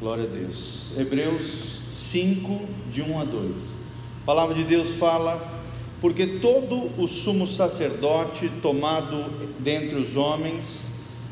Glória 0.00 0.24
a 0.24 0.26
Deus. 0.26 0.92
Hebreus 0.96 1.82
5, 1.94 2.62
de 2.90 3.02
1 3.02 3.20
a 3.20 3.24
2. 3.24 3.50
A 4.22 4.24
palavra 4.24 4.54
de 4.54 4.64
Deus 4.64 4.96
fala: 4.96 5.62
Porque 6.00 6.26
todo 6.26 6.90
o 6.98 7.06
sumo 7.06 7.46
sacerdote 7.46 8.50
tomado 8.62 9.26
dentre 9.58 9.96
os 9.96 10.16
homens 10.16 10.64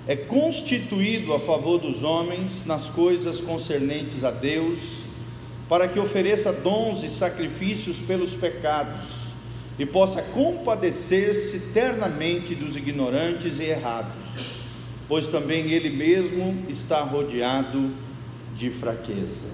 é 0.06 0.14
constituído 0.14 1.32
a 1.32 1.40
favor 1.40 1.78
dos 1.78 2.02
homens 2.02 2.66
nas 2.66 2.84
coisas 2.88 3.40
concernentes 3.40 4.22
a 4.22 4.30
Deus, 4.30 4.78
para 5.66 5.88
que 5.88 5.98
ofereça 5.98 6.52
dons 6.52 7.02
e 7.02 7.08
sacrifícios 7.08 7.96
pelos 8.06 8.34
pecados 8.34 9.08
e 9.78 9.86
possa 9.86 10.20
compadecer-se 10.20 11.56
eternamente 11.56 12.54
dos 12.54 12.76
ignorantes 12.76 13.58
e 13.60 13.62
errados, 13.62 14.12
pois 15.08 15.26
também 15.28 15.70
ele 15.70 15.88
mesmo 15.88 16.66
está 16.68 17.00
rodeado 17.00 18.06
de 18.58 18.70
fraqueza. 18.70 19.46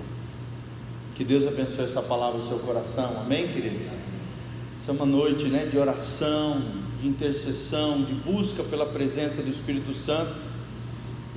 Que 1.14 1.22
Deus 1.22 1.46
abençoe 1.46 1.84
essa 1.84 2.02
palavra 2.02 2.40
no 2.40 2.48
seu 2.48 2.58
coração, 2.58 3.20
amém, 3.20 3.46
queridos? 3.48 3.86
Essa 3.86 4.90
é 4.90 4.92
uma 4.92 5.06
noite 5.06 5.45
né, 5.45 5.66
de 5.66 5.78
oração, 5.78 6.60
de 7.00 7.06
intercessão, 7.06 8.02
de 8.02 8.14
busca 8.14 8.64
pela 8.64 8.86
presença 8.86 9.42
do 9.42 9.50
Espírito 9.50 9.95
Santo, 9.95 10.34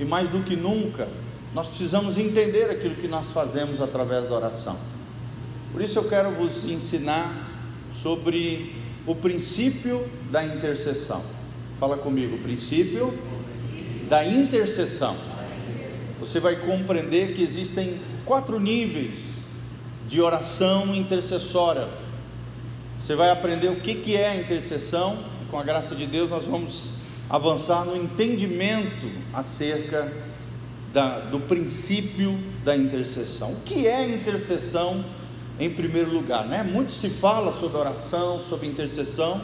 e 0.00 0.04
mais 0.04 0.28
do 0.30 0.42
que 0.42 0.56
nunca, 0.56 1.08
nós 1.54 1.68
precisamos 1.68 2.16
entender 2.16 2.70
aquilo 2.70 2.94
que 2.96 3.06
nós 3.06 3.28
fazemos 3.30 3.80
através 3.80 4.28
da 4.28 4.34
oração. 4.34 4.76
Por 5.70 5.82
isso 5.82 5.98
eu 5.98 6.08
quero 6.08 6.30
vos 6.30 6.64
ensinar 6.64 7.50
sobre 8.02 8.74
o 9.06 9.14
princípio 9.14 10.06
da 10.30 10.44
intercessão. 10.44 11.22
Fala 11.78 11.96
comigo, 11.96 12.38
princípio 12.38 13.12
da 14.08 14.24
intercessão. 14.26 15.27
Você 16.28 16.40
vai 16.40 16.56
compreender 16.56 17.34
que 17.34 17.42
existem 17.42 17.98
quatro 18.26 18.60
níveis 18.60 19.14
de 20.10 20.20
oração 20.20 20.94
intercessória. 20.94 21.88
Você 23.00 23.14
vai 23.14 23.30
aprender 23.30 23.68
o 23.68 23.76
que, 23.76 23.94
que 23.94 24.14
é 24.14 24.28
a 24.28 24.36
intercessão, 24.36 25.24
e 25.40 25.46
com 25.50 25.58
a 25.58 25.62
graça 25.62 25.94
de 25.94 26.04
Deus 26.04 26.28
nós 26.28 26.44
vamos 26.44 26.82
avançar 27.30 27.86
no 27.86 27.96
entendimento 27.96 29.10
acerca 29.32 30.12
da, 30.92 31.18
do 31.18 31.40
princípio 31.40 32.38
da 32.62 32.76
intercessão. 32.76 33.52
O 33.52 33.60
que 33.64 33.86
é 33.86 34.06
intercessão 34.06 35.02
em 35.58 35.70
primeiro 35.70 36.12
lugar? 36.12 36.44
Né? 36.46 36.62
Muito 36.62 36.92
se 36.92 37.08
fala 37.08 37.58
sobre 37.58 37.78
oração, 37.78 38.44
sobre 38.50 38.66
intercessão, 38.66 39.40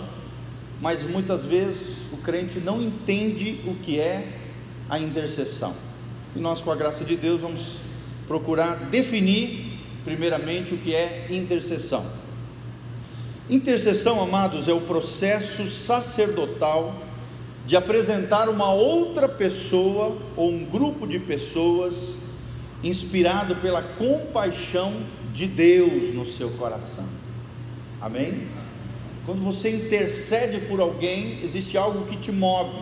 mas 0.82 1.02
muitas 1.02 1.46
vezes 1.46 1.96
o 2.12 2.18
crente 2.18 2.58
não 2.58 2.82
entende 2.82 3.62
o 3.66 3.74
que 3.76 3.98
é 3.98 4.28
a 4.86 4.98
intercessão. 4.98 5.74
E 6.34 6.38
nós, 6.38 6.60
com 6.60 6.70
a 6.70 6.76
graça 6.76 7.04
de 7.04 7.16
Deus, 7.16 7.40
vamos 7.40 7.76
procurar 8.26 8.90
definir 8.90 9.74
primeiramente, 10.04 10.74
o 10.74 10.78
que 10.78 10.94
é 10.94 11.26
intercessão. 11.30 12.04
Intercessão, 13.48 14.22
amados, 14.22 14.68
é 14.68 14.72
o 14.72 14.82
processo 14.82 15.68
sacerdotal 15.70 16.94
de 17.66 17.76
apresentar 17.76 18.48
uma 18.48 18.72
outra 18.72 19.26
pessoa 19.26 20.16
ou 20.36 20.50
um 20.50 20.64
grupo 20.64 21.06
de 21.06 21.18
pessoas 21.18 21.94
inspirado 22.82 23.56
pela 23.56 23.82
compaixão 23.82 24.92
de 25.32 25.46
Deus 25.46 26.14
no 26.14 26.30
seu 26.30 26.50
coração. 26.50 27.08
Amém? 28.00 28.46
Quando 29.24 29.42
você 29.42 29.70
intercede 29.70 30.66
por 30.66 30.80
alguém, 30.80 31.42
existe 31.42 31.78
algo 31.78 32.06
que 32.06 32.16
te 32.16 32.30
move 32.30 32.76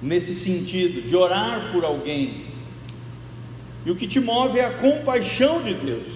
nesse 0.00 0.34
sentido, 0.34 1.06
de 1.06 1.14
orar 1.14 1.70
por 1.72 1.84
alguém. 1.84 2.47
E 3.88 3.90
o 3.90 3.96
que 3.96 4.06
te 4.06 4.20
move 4.20 4.58
é 4.58 4.66
a 4.66 4.70
compaixão 4.70 5.62
de 5.62 5.72
Deus. 5.72 6.12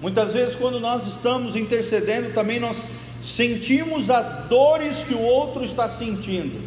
Muitas 0.00 0.32
vezes, 0.32 0.56
quando 0.56 0.80
nós 0.80 1.06
estamos 1.06 1.54
intercedendo, 1.54 2.34
também 2.34 2.58
nós 2.58 2.90
sentimos 3.22 4.10
as 4.10 4.48
dores 4.48 4.96
que 5.06 5.14
o 5.14 5.20
outro 5.20 5.64
está 5.64 5.88
sentindo. 5.88 6.60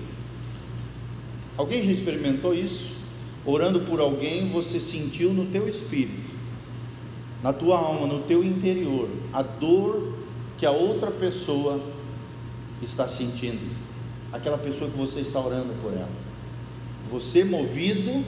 Alguém 1.57 1.85
já 1.85 1.91
experimentou 1.91 2.55
isso? 2.55 2.91
Orando 3.45 3.81
por 3.81 3.99
alguém, 3.99 4.49
você 4.53 4.79
sentiu 4.79 5.33
no 5.33 5.47
teu 5.47 5.67
espírito, 5.67 6.31
na 7.43 7.51
tua 7.51 7.77
alma, 7.77 8.07
no 8.07 8.21
teu 8.21 8.41
interior, 8.41 9.09
a 9.33 9.41
dor 9.41 10.13
que 10.57 10.65
a 10.65 10.71
outra 10.71 11.11
pessoa 11.11 11.77
está 12.81 13.05
sentindo, 13.09 13.75
aquela 14.31 14.57
pessoa 14.57 14.89
que 14.89 14.97
você 14.97 15.19
está 15.19 15.41
orando 15.41 15.73
por 15.81 15.91
ela. 15.91 16.07
Você, 17.11 17.43
movido 17.43 18.23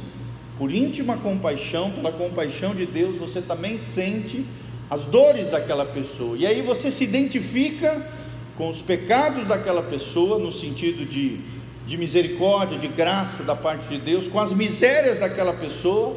por 0.61 0.71
íntima 0.71 1.17
compaixão, 1.17 1.89
pela 1.89 2.11
compaixão 2.11 2.75
de 2.75 2.85
Deus, 2.85 3.17
você 3.17 3.41
também 3.41 3.79
sente 3.79 4.45
as 4.91 5.01
dores 5.05 5.49
daquela 5.49 5.85
pessoa. 5.85 6.37
E 6.37 6.45
aí 6.45 6.61
você 6.61 6.91
se 6.91 7.03
identifica 7.03 8.07
com 8.55 8.69
os 8.69 8.79
pecados 8.79 9.47
daquela 9.47 9.81
pessoa, 9.81 10.37
no 10.37 10.53
sentido 10.53 11.03
de, 11.03 11.39
de 11.87 11.97
misericórdia, 11.97 12.77
de 12.77 12.87
graça 12.87 13.41
da 13.41 13.55
parte 13.55 13.87
de 13.87 13.97
Deus, 13.97 14.27
com 14.27 14.39
as 14.39 14.51
misérias 14.51 15.19
daquela 15.19 15.53
pessoa, 15.53 16.15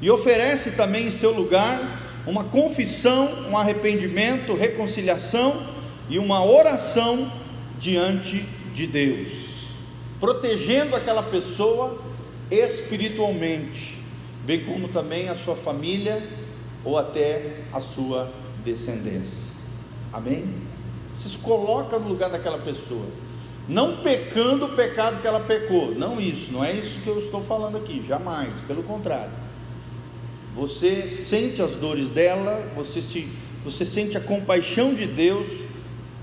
e 0.00 0.08
oferece 0.08 0.76
também 0.76 1.08
em 1.08 1.10
seu 1.10 1.32
lugar 1.32 2.22
uma 2.28 2.44
confissão, 2.44 3.48
um 3.50 3.58
arrependimento, 3.58 4.54
reconciliação 4.54 5.66
e 6.08 6.16
uma 6.16 6.44
oração 6.44 7.28
diante 7.80 8.44
de 8.72 8.86
Deus, 8.86 9.26
protegendo 10.20 10.94
aquela 10.94 11.24
pessoa 11.24 12.08
espiritualmente, 12.50 13.96
bem 14.44 14.64
como 14.64 14.88
também 14.88 15.28
a 15.28 15.36
sua 15.36 15.56
família 15.56 16.22
ou 16.84 16.98
até 16.98 17.60
a 17.72 17.80
sua 17.80 18.32
descendência. 18.64 19.50
Amém? 20.12 20.44
Você 21.16 21.28
se 21.28 21.38
coloca 21.38 21.98
no 21.98 22.08
lugar 22.08 22.30
daquela 22.30 22.58
pessoa, 22.58 23.06
não 23.68 23.98
pecando 23.98 24.64
o 24.64 24.74
pecado 24.74 25.20
que 25.20 25.26
ela 25.26 25.40
pecou, 25.40 25.94
não 25.94 26.20
isso, 26.20 26.50
não 26.50 26.64
é 26.64 26.72
isso 26.72 27.00
que 27.00 27.08
eu 27.08 27.20
estou 27.20 27.42
falando 27.44 27.76
aqui, 27.76 28.04
jamais, 28.06 28.52
pelo 28.66 28.82
contrário. 28.82 29.32
Você 30.54 31.02
sente 31.10 31.62
as 31.62 31.76
dores 31.76 32.08
dela, 32.08 32.72
você, 32.74 33.00
se, 33.00 33.28
você 33.64 33.84
sente 33.84 34.16
a 34.16 34.20
compaixão 34.20 34.94
de 34.94 35.06
Deus 35.06 35.46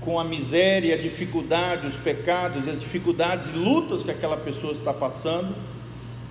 com 0.00 0.18
a 0.18 0.24
miséria, 0.24 0.94
a 0.94 0.98
dificuldade, 0.98 1.86
os 1.86 1.96
pecados, 1.96 2.68
as 2.68 2.80
dificuldades 2.80 3.46
e 3.48 3.56
lutas 3.56 4.02
que 4.02 4.10
aquela 4.10 4.36
pessoa 4.36 4.72
está 4.72 4.92
passando, 4.92 5.54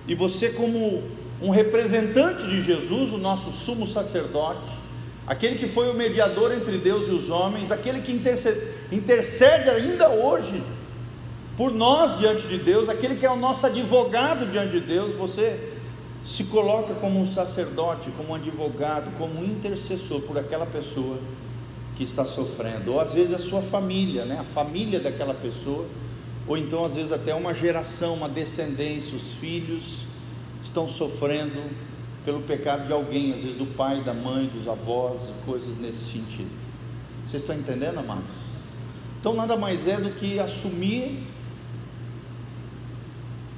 e 0.08 0.14
você, 0.14 0.48
como 0.48 1.02
um 1.40 1.50
representante 1.50 2.46
de 2.48 2.62
Jesus, 2.62 3.12
o 3.12 3.18
nosso 3.18 3.52
sumo 3.52 3.86
sacerdote, 3.86 4.72
aquele 5.26 5.56
que 5.56 5.68
foi 5.68 5.90
o 5.90 5.94
mediador 5.94 6.52
entre 6.52 6.78
Deus 6.78 7.06
e 7.06 7.10
os 7.10 7.28
homens, 7.28 7.70
aquele 7.70 8.00
que 8.00 8.10
intercede, 8.10 8.60
intercede 8.90 9.68
ainda 9.68 10.08
hoje 10.08 10.62
por 11.58 11.72
nós 11.72 12.18
diante 12.18 12.46
de 12.48 12.56
Deus, 12.56 12.88
aquele 12.88 13.16
que 13.16 13.26
é 13.26 13.30
o 13.30 13.36
nosso 13.36 13.66
advogado 13.66 14.50
diante 14.50 14.72
de 14.72 14.80
Deus, 14.80 15.14
você 15.14 15.74
se 16.26 16.44
coloca 16.44 16.94
como 16.94 17.20
um 17.20 17.32
sacerdote, 17.32 18.10
como 18.16 18.30
um 18.30 18.34
advogado, 18.34 19.10
como 19.18 19.40
um 19.40 19.44
intercessor 19.44 20.20
por 20.22 20.38
aquela 20.38 20.66
pessoa 20.66 21.18
que 21.96 22.04
está 22.04 22.24
sofrendo, 22.24 22.92
ou 22.92 23.00
às 23.00 23.12
vezes 23.12 23.34
a 23.34 23.38
sua 23.38 23.60
família, 23.60 24.24
né? 24.24 24.38
a 24.40 24.54
família 24.54 25.00
daquela 25.00 25.34
pessoa, 25.34 25.84
ou 26.48 26.56
então 26.56 26.84
às 26.84 26.94
vezes 26.94 27.12
até 27.12 27.34
uma 27.34 27.52
geração, 27.52 28.14
uma 28.14 28.28
descendência, 28.28 29.14
os 29.14 29.34
filhos 29.38 29.84
estão 30.64 30.88
sofrendo 30.88 31.62
pelo 32.24 32.40
pecado 32.40 32.86
de 32.86 32.92
alguém, 32.92 33.34
às 33.34 33.42
vezes 33.42 33.56
do 33.56 33.66
pai, 33.66 34.02
da 34.02 34.14
mãe, 34.14 34.46
dos 34.46 34.66
avós, 34.66 35.20
coisas 35.44 35.76
nesse 35.78 36.10
sentido. 36.10 36.50
Vocês 37.26 37.42
estão 37.42 37.54
entendendo, 37.54 37.98
amados? 37.98 38.24
Então 39.20 39.34
nada 39.34 39.56
mais 39.56 39.86
é 39.86 39.96
do 39.96 40.10
que 40.12 40.38
assumir, 40.38 41.22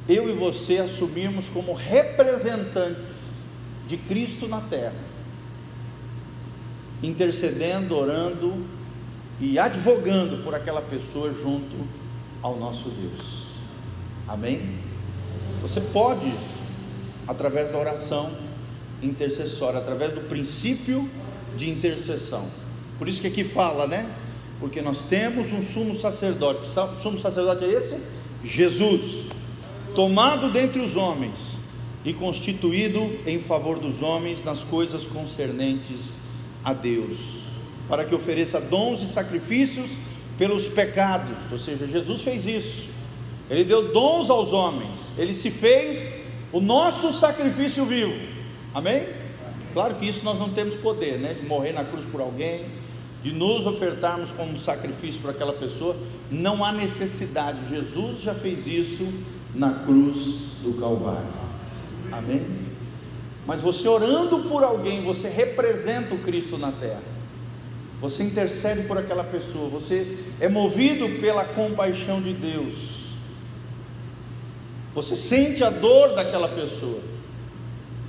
eu 0.08 0.28
e 0.28 0.32
você 0.32 0.78
assumirmos 0.78 1.48
como 1.48 1.72
representantes 1.72 3.20
de 3.86 3.96
Cristo 3.96 4.48
na 4.48 4.60
terra, 4.62 4.94
intercedendo, 7.00 7.96
orando 7.96 8.64
e 9.40 9.58
advogando 9.58 10.42
por 10.42 10.54
aquela 10.54 10.82
pessoa 10.82 11.32
junto 11.32 11.99
ao 12.42 12.56
nosso 12.56 12.88
Deus. 12.88 13.50
Amém? 14.26 14.78
Você 15.62 15.80
pode 15.80 16.32
através 17.26 17.70
da 17.70 17.78
oração 17.78 18.30
intercessória, 19.02 19.78
através 19.78 20.12
do 20.12 20.20
princípio 20.28 21.08
de 21.56 21.70
intercessão. 21.70 22.46
Por 22.98 23.08
isso 23.08 23.20
que 23.20 23.26
aqui 23.26 23.44
fala, 23.44 23.86
né? 23.86 24.10
Porque 24.58 24.82
nós 24.82 24.98
temos 25.08 25.52
um 25.52 25.62
sumo 25.62 25.98
sacerdote. 25.98 26.68
Sumo 27.02 27.18
sacerdote 27.18 27.64
é 27.64 27.72
esse? 27.72 27.98
Jesus, 28.44 29.26
tomado 29.94 30.50
dentre 30.50 30.80
os 30.80 30.96
homens 30.96 31.34
e 32.04 32.12
constituído 32.12 33.00
em 33.26 33.40
favor 33.40 33.78
dos 33.78 34.02
homens 34.02 34.44
nas 34.44 34.60
coisas 34.60 35.04
concernentes 35.04 36.00
a 36.64 36.72
Deus, 36.72 37.18
para 37.88 38.04
que 38.04 38.14
ofereça 38.14 38.60
dons 38.60 39.02
e 39.02 39.06
sacrifícios 39.06 39.88
pelos 40.40 40.66
pecados. 40.68 41.36
Ou 41.52 41.58
seja, 41.58 41.86
Jesus 41.86 42.22
fez 42.22 42.46
isso. 42.46 42.88
Ele 43.50 43.62
deu 43.62 43.92
dons 43.92 44.30
aos 44.30 44.54
homens. 44.54 44.98
Ele 45.18 45.34
se 45.34 45.50
fez 45.50 46.24
o 46.50 46.60
nosso 46.60 47.12
sacrifício 47.12 47.84
vivo. 47.84 48.14
Amém? 48.72 49.06
Claro 49.74 49.96
que 49.96 50.08
isso 50.08 50.24
nós 50.24 50.38
não 50.38 50.48
temos 50.48 50.76
poder, 50.76 51.18
né? 51.18 51.34
De 51.34 51.46
morrer 51.46 51.72
na 51.72 51.84
cruz 51.84 52.06
por 52.10 52.22
alguém, 52.22 52.64
de 53.22 53.32
nos 53.32 53.66
ofertarmos 53.66 54.32
como 54.32 54.58
sacrifício 54.58 55.20
para 55.20 55.32
aquela 55.32 55.52
pessoa, 55.52 55.94
não 56.30 56.64
há 56.64 56.72
necessidade. 56.72 57.68
Jesus 57.68 58.22
já 58.22 58.32
fez 58.32 58.66
isso 58.66 59.06
na 59.54 59.74
cruz 59.84 60.16
do 60.62 60.80
Calvário. 60.80 61.28
Amém? 62.10 62.46
Mas 63.46 63.60
você 63.60 63.86
orando 63.86 64.38
por 64.48 64.64
alguém, 64.64 65.02
você 65.02 65.28
representa 65.28 66.14
o 66.14 66.18
Cristo 66.20 66.56
na 66.56 66.72
terra. 66.72 67.19
Você 68.00 68.22
intercede 68.22 68.84
por 68.84 68.96
aquela 68.96 69.24
pessoa, 69.24 69.68
você 69.68 70.18
é 70.40 70.48
movido 70.48 71.08
pela 71.20 71.44
compaixão 71.44 72.20
de 72.20 72.32
Deus. 72.32 72.74
Você 74.94 75.14
sente 75.14 75.62
a 75.62 75.70
dor 75.70 76.14
daquela 76.14 76.48
pessoa. 76.48 77.00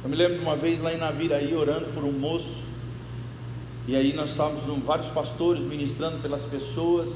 Eu 0.04 0.10
me 0.10 0.16
lembro 0.16 0.40
de 0.40 0.42
uma 0.42 0.56
vez 0.56 0.82
lá 0.82 0.94
em 0.94 0.98
Naviraí 0.98 1.54
orando 1.54 1.94
por 1.94 2.04
um 2.04 2.12
moço 2.12 2.62
e 3.88 3.96
aí 3.96 4.14
nós 4.14 4.30
estávamos 4.32 4.64
vários 4.84 5.08
pastores 5.08 5.64
ministrando 5.64 6.20
pelas 6.20 6.44
pessoas. 6.44 7.10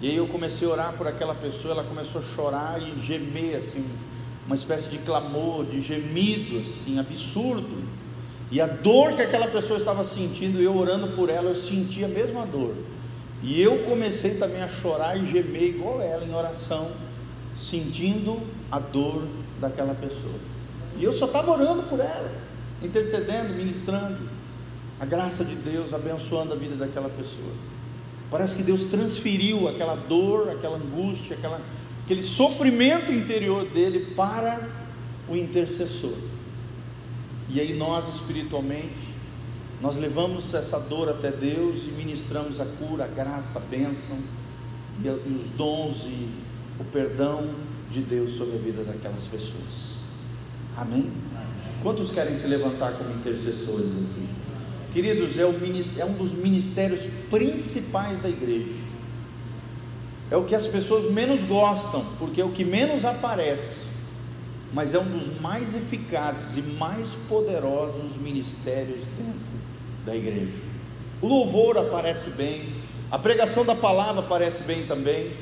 E 0.00 0.08
aí 0.08 0.16
eu 0.16 0.26
comecei 0.26 0.66
a 0.66 0.70
orar 0.70 0.92
por 0.94 1.06
aquela 1.06 1.34
pessoa, 1.34 1.72
ela 1.74 1.84
começou 1.84 2.20
a 2.20 2.34
chorar 2.34 2.80
e 2.80 3.00
gemer 3.04 3.56
assim, 3.56 3.84
uma 4.46 4.56
espécie 4.56 4.88
de 4.88 4.98
clamor, 4.98 5.64
de 5.66 5.80
gemido 5.80 6.58
assim, 6.58 6.98
absurdo. 6.98 7.97
E 8.50 8.60
a 8.60 8.66
dor 8.66 9.12
que 9.12 9.22
aquela 9.22 9.46
pessoa 9.46 9.78
estava 9.78 10.04
sentindo, 10.04 10.60
eu 10.60 10.76
orando 10.76 11.08
por 11.08 11.28
ela, 11.28 11.50
eu 11.50 11.62
sentia 11.62 12.06
a 12.06 12.08
mesma 12.08 12.46
dor. 12.46 12.74
E 13.42 13.60
eu 13.60 13.84
comecei 13.84 14.34
também 14.34 14.62
a 14.62 14.68
chorar 14.68 15.16
e 15.16 15.26
gemer 15.26 15.74
igual 15.74 16.00
ela 16.00 16.24
em 16.24 16.34
oração, 16.34 16.90
sentindo 17.58 18.40
a 18.70 18.78
dor 18.78 19.22
daquela 19.60 19.94
pessoa. 19.94 20.34
E 20.96 21.04
eu 21.04 21.12
só 21.12 21.26
estava 21.26 21.52
orando 21.52 21.82
por 21.84 22.00
ela, 22.00 22.32
intercedendo, 22.82 23.54
ministrando 23.54 24.18
a 24.98 25.04
graça 25.04 25.44
de 25.44 25.54
Deus 25.54 25.94
abençoando 25.94 26.52
a 26.52 26.56
vida 26.56 26.74
daquela 26.74 27.08
pessoa. 27.08 27.52
Parece 28.30 28.56
que 28.56 28.62
Deus 28.62 28.86
transferiu 28.86 29.68
aquela 29.68 29.94
dor, 29.94 30.50
aquela 30.50 30.76
angústia, 30.76 31.36
aquela, 31.36 31.60
aquele 32.04 32.22
sofrimento 32.22 33.12
interior 33.12 33.64
dele 33.66 34.12
para 34.16 34.60
o 35.28 35.36
intercessor. 35.36 36.16
E 37.50 37.60
aí 37.60 37.74
nós 37.74 38.06
espiritualmente, 38.14 39.08
nós 39.80 39.96
levamos 39.96 40.52
essa 40.52 40.78
dor 40.78 41.08
até 41.08 41.30
Deus 41.30 41.82
e 41.84 41.90
ministramos 41.96 42.60
a 42.60 42.64
cura, 42.64 43.04
a 43.04 43.08
graça, 43.08 43.58
a 43.58 43.60
bênção 43.60 44.18
e, 45.02 45.08
os 45.08 45.46
dons 45.56 45.98
e 46.04 46.28
o 46.80 46.84
perdão 46.84 47.48
de 47.90 48.00
Deus 48.00 48.34
sobre 48.34 48.56
a 48.56 48.58
vida 48.58 48.84
daquelas 48.84 49.22
pessoas. 49.24 49.98
Amém? 50.76 51.10
Quantos 51.82 52.10
querem 52.10 52.36
se 52.38 52.46
levantar 52.46 52.92
como 52.92 53.10
intercessores 53.12 53.86
aqui? 53.86 54.28
Queridos, 54.92 55.38
é, 55.38 55.42
é 56.00 56.04
um 56.04 56.14
dos 56.14 56.32
ministérios 56.32 57.00
principais 57.30 58.20
da 58.20 58.28
igreja. 58.28 58.74
É 60.30 60.36
o 60.36 60.44
que 60.44 60.54
as 60.54 60.66
pessoas 60.66 61.10
menos 61.10 61.42
gostam, 61.44 62.04
porque 62.18 62.40
é 62.40 62.44
o 62.44 62.50
que 62.50 62.64
menos 62.64 63.04
aparece, 63.04 63.87
mas 64.72 64.94
é 64.94 64.98
um 64.98 65.04
dos 65.04 65.40
mais 65.40 65.74
eficazes 65.74 66.56
e 66.56 66.62
mais 66.62 67.08
poderosos 67.28 68.16
ministérios 68.16 69.04
dentro 69.16 69.58
da 70.04 70.14
igreja. 70.14 70.52
O 71.20 71.26
louvor 71.26 71.78
aparece 71.78 72.30
bem, 72.30 72.74
a 73.10 73.18
pregação 73.18 73.64
da 73.64 73.74
palavra 73.74 74.20
aparece 74.20 74.62
bem 74.64 74.86
também, 74.86 75.32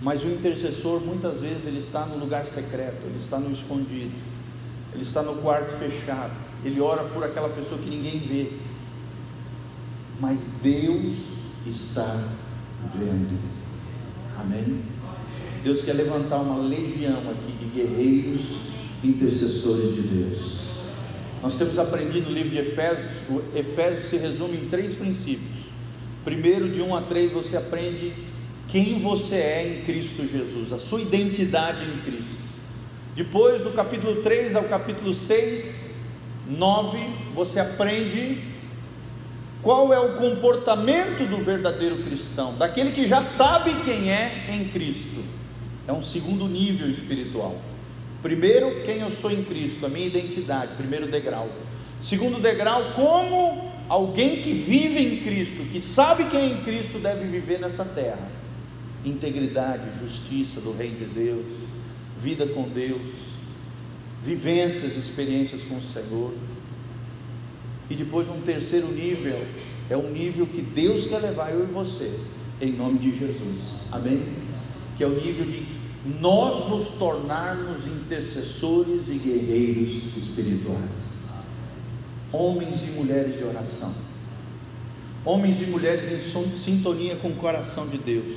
mas 0.00 0.22
o 0.22 0.26
intercessor 0.26 1.00
muitas 1.00 1.38
vezes 1.38 1.66
ele 1.66 1.78
está 1.78 2.06
no 2.06 2.18
lugar 2.18 2.46
secreto, 2.46 3.04
ele 3.04 3.18
está 3.18 3.38
no 3.38 3.52
escondido, 3.52 4.14
ele 4.92 5.02
está 5.02 5.22
no 5.22 5.36
quarto 5.36 5.78
fechado, 5.78 6.32
ele 6.64 6.80
ora 6.80 7.04
por 7.04 7.22
aquela 7.22 7.48
pessoa 7.50 7.80
que 7.80 7.88
ninguém 7.88 8.18
vê, 8.18 8.52
mas 10.18 10.40
Deus 10.62 11.18
está 11.66 12.28
vendo. 12.94 13.38
Amém? 14.38 14.93
Deus 15.64 15.80
quer 15.80 15.94
levantar 15.94 16.36
uma 16.36 16.58
legião 16.58 17.22
aqui 17.30 17.52
de 17.58 17.64
guerreiros 17.74 18.42
intercessores 19.02 19.94
de 19.94 20.02
Deus. 20.02 20.58
Nós 21.42 21.56
temos 21.56 21.78
aprendido 21.78 22.28
no 22.28 22.34
livro 22.34 22.50
de 22.50 22.58
Efésios, 22.58 23.10
o 23.30 23.42
Efésios 23.56 24.10
se 24.10 24.18
resume 24.18 24.58
em 24.58 24.68
três 24.68 24.94
princípios. 24.94 25.64
Primeiro, 26.22 26.68
de 26.68 26.82
1 26.82 26.94
a 26.94 27.00
3, 27.00 27.32
você 27.32 27.56
aprende 27.56 28.12
quem 28.68 29.00
você 29.00 29.36
é 29.36 29.66
em 29.66 29.84
Cristo 29.86 30.28
Jesus, 30.30 30.70
a 30.70 30.78
sua 30.78 31.00
identidade 31.00 31.82
em 31.82 31.98
Cristo. 32.02 32.44
Depois, 33.16 33.62
do 33.62 33.70
capítulo 33.70 34.16
3 34.16 34.54
ao 34.56 34.64
capítulo 34.64 35.14
6, 35.14 35.92
9, 36.46 36.98
você 37.34 37.58
aprende 37.58 38.38
qual 39.62 39.94
é 39.94 39.98
o 39.98 40.18
comportamento 40.18 41.26
do 41.26 41.42
verdadeiro 41.42 42.02
cristão, 42.02 42.54
daquele 42.54 42.92
que 42.92 43.08
já 43.08 43.22
sabe 43.22 43.74
quem 43.82 44.10
é 44.10 44.44
em 44.50 44.68
Cristo. 44.68 45.33
É 45.86 45.92
um 45.92 46.02
segundo 46.02 46.46
nível 46.48 46.88
espiritual. 46.90 47.60
Primeiro, 48.22 48.82
quem 48.84 49.00
eu 49.00 49.10
sou 49.10 49.30
em 49.30 49.44
Cristo, 49.44 49.84
a 49.84 49.88
minha 49.88 50.06
identidade, 50.06 50.76
primeiro 50.76 51.06
degrau. 51.06 51.48
Segundo 52.02 52.40
degrau, 52.40 52.92
como 52.94 53.70
alguém 53.88 54.42
que 54.42 54.52
vive 54.52 54.98
em 54.98 55.16
Cristo, 55.18 55.70
que 55.70 55.80
sabe 55.80 56.24
quem 56.30 56.40
é 56.40 56.46
em 56.46 56.62
Cristo 56.62 56.98
deve 56.98 57.26
viver 57.26 57.60
nessa 57.60 57.84
terra. 57.84 58.30
Integridade, 59.04 59.82
justiça 60.00 60.60
do 60.60 60.72
reino 60.72 60.98
de 61.00 61.04
Deus, 61.06 61.44
vida 62.20 62.46
com 62.46 62.62
Deus, 62.68 63.02
vivências, 64.24 64.96
experiências 64.96 65.62
com 65.62 65.76
o 65.76 65.82
Senhor. 65.82 66.32
E 67.90 67.94
depois 67.94 68.26
um 68.30 68.40
terceiro 68.40 68.88
nível, 68.88 69.44
é 69.90 69.96
um 69.96 70.10
nível 70.10 70.46
que 70.46 70.62
Deus 70.62 71.06
quer 71.06 71.18
levar 71.18 71.50
eu 71.50 71.64
e 71.64 71.72
você, 71.72 72.18
em 72.60 72.72
nome 72.72 72.98
de 72.98 73.18
Jesus. 73.18 73.58
Amém? 73.92 74.43
Que 74.96 75.04
é 75.04 75.06
o 75.06 75.20
nível 75.20 75.46
de 75.46 75.66
nós 76.20 76.68
nos 76.68 76.88
tornarmos 76.98 77.86
intercessores 77.86 79.08
e 79.08 79.14
guerreiros 79.14 80.16
espirituais. 80.16 80.80
Homens 82.32 82.82
e 82.82 82.90
mulheres 82.90 83.38
de 83.38 83.44
oração. 83.44 83.94
Homens 85.24 85.62
e 85.62 85.66
mulheres 85.66 86.34
em 86.34 86.58
sintonia 86.58 87.16
com 87.16 87.28
o 87.28 87.36
coração 87.36 87.88
de 87.88 87.96
Deus. 87.96 88.36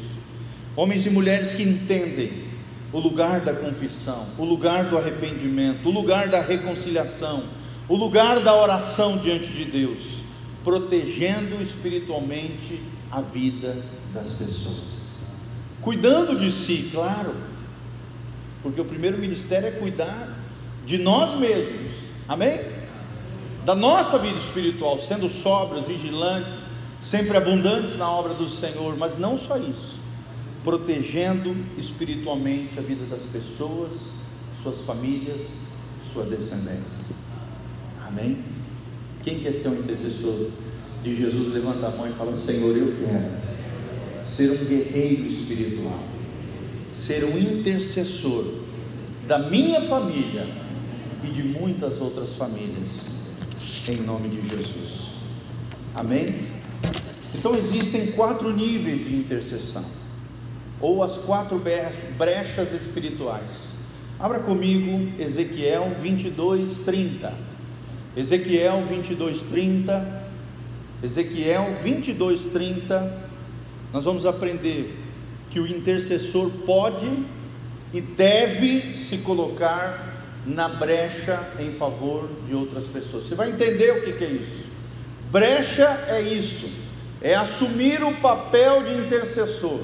Homens 0.76 1.06
e 1.06 1.10
mulheres 1.10 1.54
que 1.54 1.64
entendem 1.64 2.48
o 2.94 3.00
lugar 3.00 3.42
da 3.42 3.54
confissão, 3.54 4.28
o 4.38 4.46
lugar 4.46 4.86
do 4.86 4.98
arrependimento, 4.98 5.88
o 5.88 5.92
lugar 5.92 6.30
da 6.30 6.42
reconciliação, 6.42 7.44
o 7.90 7.96
lugar 7.96 8.40
da 8.40 8.56
oração 8.56 9.18
diante 9.18 9.48
de 9.48 9.66
Deus, 9.66 9.98
protegendo 10.64 11.62
espiritualmente 11.62 12.82
a 13.12 13.22
vida 13.22 13.78
das 14.14 14.34
pessoas, 14.34 14.97
cuidando 15.88 16.38
de 16.38 16.52
si, 16.52 16.90
claro, 16.92 17.34
porque 18.62 18.82
o 18.82 18.84
primeiro 18.84 19.18
ministério 19.18 19.70
é 19.70 19.72
cuidar 19.72 20.36
de 20.86 20.98
nós 20.98 21.40
mesmos, 21.40 21.94
amém? 22.28 22.60
Da 23.64 23.74
nossa 23.74 24.18
vida 24.18 24.38
espiritual, 24.38 25.00
sendo 25.02 25.30
sóbrios, 25.30 25.88
vigilantes, 25.88 26.52
sempre 27.02 27.38
abundantes 27.38 27.98
na 27.98 28.12
obra 28.12 28.34
do 28.34 28.50
Senhor, 28.50 28.98
mas 28.98 29.18
não 29.18 29.40
só 29.40 29.56
isso, 29.56 29.96
protegendo 30.62 31.56
espiritualmente 31.78 32.78
a 32.78 32.82
vida 32.82 33.06
das 33.06 33.22
pessoas, 33.22 33.94
suas 34.62 34.80
famílias, 34.82 35.40
sua 36.12 36.26
descendência. 36.26 37.16
Amém? 38.06 38.44
Quem 39.24 39.40
quer 39.40 39.54
ser 39.54 39.70
um 39.70 39.76
intercessor 39.76 40.50
de 41.02 41.16
Jesus, 41.16 41.54
levanta 41.54 41.88
a 41.88 41.92
mão 41.92 42.10
e 42.10 42.12
fala: 42.12 42.36
Senhor, 42.36 42.76
eu 42.76 42.94
quero 42.98 43.57
ser 44.28 44.52
um 44.52 44.66
guerreiro 44.66 45.24
espiritual, 45.24 46.00
ser 46.94 47.24
um 47.24 47.38
intercessor 47.38 48.46
da 49.26 49.40
minha 49.40 49.82
família 49.82 50.48
e 51.24 51.28
de 51.28 51.44
muitas 51.44 52.00
outras 52.02 52.34
famílias, 52.34 52.88
em 53.90 53.98
nome 53.98 54.30
de 54.30 54.48
Jesus. 54.50 55.08
Amém? 55.96 56.28
Então 57.34 57.56
existem 57.56 58.12
quatro 58.12 58.56
níveis 58.56 59.00
de 59.00 59.16
intercessão, 59.16 59.86
ou 60.80 61.04
as 61.04 61.14
quatro 61.18 61.62
brechas 62.18 62.74
espirituais. 62.74 63.68
Abra 64.20 64.40
comigo 64.40 65.12
Ezequiel 65.22 65.96
22, 66.02 66.80
30. 66.86 67.34
Ezequiel 68.16 68.84
22, 68.88 69.42
30. 69.44 70.24
Ezequiel 71.04 71.78
22, 71.84 72.42
30. 72.48 73.28
Nós 73.98 74.06
vamos 74.06 74.28
aprender 74.28 74.96
que 75.50 75.60
o 75.60 75.66
intercessor 75.66 76.52
pode 76.68 77.26
e 77.92 78.00
deve 78.00 78.96
se 79.04 79.18
colocar 79.18 80.14
na 80.46 80.70
brecha 80.70 81.40
em 81.58 81.72
favor 81.72 82.30
de 82.48 82.54
outras 82.54 82.84
pessoas. 82.84 83.26
Você 83.26 83.34
vai 83.34 83.50
entender 83.50 83.90
o 83.94 84.04
que 84.04 84.24
é 84.24 84.28
isso. 84.28 84.66
Brecha 85.32 86.06
é 86.10 86.22
isso, 86.22 86.70
é 87.24 87.34
assumir 87.34 88.04
o 88.04 88.14
papel 88.18 88.84
de 88.84 89.02
intercessor, 89.02 89.80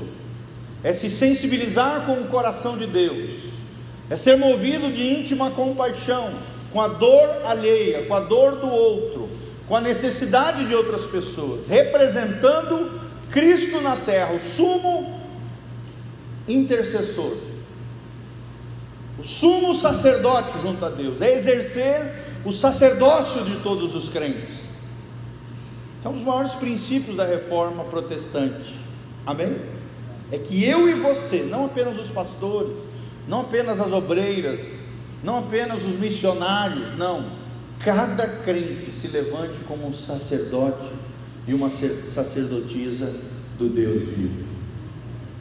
é 0.83 0.93
se 0.93 1.09
sensibilizar 1.09 2.05
com 2.05 2.13
o 2.21 2.27
coração 2.27 2.77
de 2.77 2.85
Deus, 2.85 3.31
é 4.11 4.15
ser 4.15 4.37
movido 4.37 4.91
de 4.91 5.21
íntima 5.21 5.49
compaixão 5.49 6.35
com 6.71 6.79
a 6.79 6.87
dor 6.87 7.27
alheia, 7.47 8.05
com 8.05 8.13
a 8.13 8.19
dor 8.19 8.57
do 8.57 8.67
outro, 8.67 9.27
com 9.67 9.75
a 9.75 9.81
necessidade 9.81 10.65
de 10.65 10.75
outras 10.75 11.03
pessoas, 11.05 11.65
representando 11.67 13.01
Cristo 13.33 13.81
na 13.81 13.95
terra, 13.95 14.33
o 14.33 14.39
sumo 14.39 15.19
intercessor, 16.47 17.35
o 19.17 19.23
sumo 19.23 19.75
sacerdote 19.75 20.61
junto 20.61 20.85
a 20.85 20.89
Deus, 20.89 21.19
é 21.19 21.33
exercer 21.33 22.13
o 22.45 22.53
sacerdócio 22.53 23.43
de 23.43 23.55
todos 23.61 23.95
os 23.95 24.07
crentes. 24.09 24.55
Então, 25.99 26.11
um 26.11 26.15
dos 26.15 26.23
maiores 26.23 26.53
princípios 26.53 27.17
da 27.17 27.25
reforma 27.25 27.83
protestante, 27.85 28.75
amém? 29.25 29.55
É 30.31 30.37
que 30.37 30.63
eu 30.63 30.87
e 30.87 30.93
você, 30.93 31.39
não 31.39 31.65
apenas 31.65 31.97
os 31.97 32.11
pastores, 32.11 32.73
não 33.27 33.41
apenas 33.41 33.79
as 33.79 33.91
obreiras, 33.91 34.59
não 35.23 35.39
apenas 35.39 35.83
os 35.83 35.97
missionários, 35.97 36.95
não, 36.99 37.25
cada 37.79 38.27
crente 38.27 38.91
se 38.91 39.07
levante 39.07 39.59
como 39.67 39.87
um 39.87 39.93
sacerdote 39.93 41.02
e 41.47 41.53
uma 41.53 41.69
sacerdotisa 42.11 43.13
do 43.57 43.69
Deus 43.69 44.03
vivo, 44.03 44.43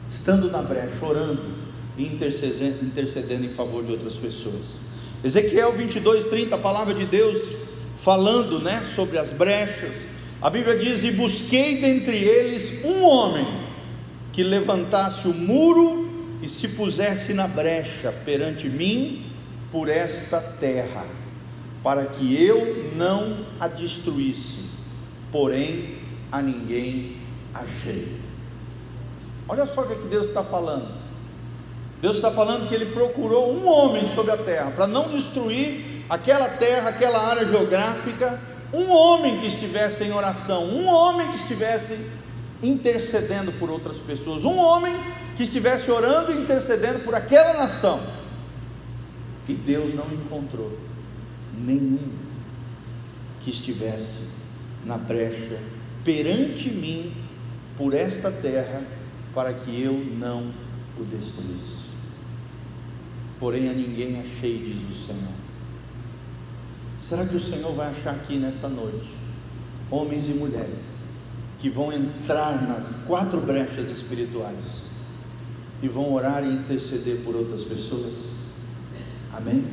estando 0.07 0.51
na 0.51 0.61
brecha, 0.61 0.97
chorando 0.99 1.41
e 1.97 2.05
intercedendo, 2.05 2.83
intercedendo 2.83 3.45
em 3.45 3.53
favor 3.53 3.83
de 3.83 3.91
outras 3.91 4.13
pessoas. 4.15 4.83
Ezequiel 5.23 5.71
22, 5.71 6.27
30, 6.27 6.55
a 6.55 6.57
palavra 6.57 6.93
de 6.93 7.05
Deus 7.05 7.39
falando 8.01 8.59
né, 8.59 8.85
sobre 8.95 9.17
as 9.17 9.29
brechas. 9.31 9.93
A 10.41 10.49
Bíblia 10.49 10.77
diz: 10.77 11.03
E 11.03 11.11
busquei 11.11 11.79
dentre 11.79 12.17
eles 12.17 12.83
um 12.83 13.03
homem 13.03 13.47
que 14.33 14.43
levantasse 14.43 15.27
o 15.27 15.33
muro 15.33 16.09
e 16.41 16.49
se 16.49 16.67
pusesse 16.69 17.33
na 17.33 17.47
brecha 17.47 18.13
perante 18.25 18.67
mim 18.67 19.25
por 19.71 19.87
esta 19.87 20.41
terra, 20.41 21.05
para 21.81 22.05
que 22.05 22.35
eu 22.35 22.91
não 22.95 23.37
a 23.59 23.67
destruísse, 23.67 24.62
porém 25.33 25.97
a 26.31 26.41
ninguém 26.41 27.17
achei. 27.53 28.19
Olha 29.49 29.65
só 29.65 29.81
o 29.81 29.87
que 29.87 30.07
Deus 30.07 30.27
está 30.27 30.43
falando. 30.43 30.87
Deus 31.99 32.17
está 32.17 32.29
falando 32.29 32.69
que 32.69 32.75
ele 32.75 32.93
procurou 32.93 33.51
um 33.53 33.67
homem 33.67 34.07
sobre 34.13 34.31
a 34.31 34.37
terra, 34.37 34.71
para 34.71 34.85
não 34.85 35.09
destruir 35.09 36.03
aquela 36.09 36.49
terra, 36.49 36.89
aquela 36.89 37.19
área 37.19 37.45
geográfica, 37.45 38.39
um 38.71 38.91
homem 38.91 39.39
que 39.39 39.47
estivesse 39.47 40.03
em 40.03 40.11
oração, 40.11 40.65
um 40.65 40.85
homem 40.85 41.27
que 41.29 41.37
estivesse 41.37 41.97
intercedendo 42.61 43.51
por 43.53 43.69
outras 43.69 43.97
pessoas, 43.97 44.43
um 44.43 44.57
homem 44.57 44.93
que 45.35 45.43
estivesse 45.43 45.89
orando 45.89 46.31
e 46.31 46.41
intercedendo 46.41 46.99
por 46.99 47.15
aquela 47.15 47.53
nação. 47.53 48.01
E 49.47 49.53
Deus 49.53 49.95
não 49.95 50.05
encontrou 50.13 50.77
nenhum 51.57 52.11
que 53.41 53.51
estivesse 53.51 54.32
na 54.85 54.97
brecha 54.97 55.59
perante 56.03 56.69
mim 56.69 57.11
por 57.77 57.93
esta 57.93 58.31
terra, 58.31 58.81
para 59.33 59.53
que 59.53 59.81
eu 59.81 59.93
não 59.93 60.51
o 60.99 61.03
destruísse 61.03 61.83
porém 63.43 63.69
a 63.69 63.73
ninguém 63.73 64.21
achei, 64.21 64.57
diz 64.57 64.97
o 64.97 65.05
Senhor. 65.05 65.33
Será 66.97 67.25
que 67.25 67.35
o 67.35 67.41
Senhor 67.41 67.73
vai 67.75 67.89
achar 67.89 68.11
aqui 68.11 68.37
nessa 68.37 68.69
noite 68.69 69.11
homens 69.91 70.29
e 70.29 70.31
mulheres 70.31 70.79
que 71.59 71.69
vão 71.69 71.91
entrar 71.91 72.65
nas 72.65 73.03
quatro 73.05 73.41
brechas 73.41 73.89
espirituais 73.89 74.87
e 75.81 75.89
vão 75.89 76.13
orar 76.13 76.41
e 76.45 76.53
interceder 76.53 77.17
por 77.25 77.35
outras 77.35 77.63
pessoas? 77.63 78.13
Amém? 79.33 79.65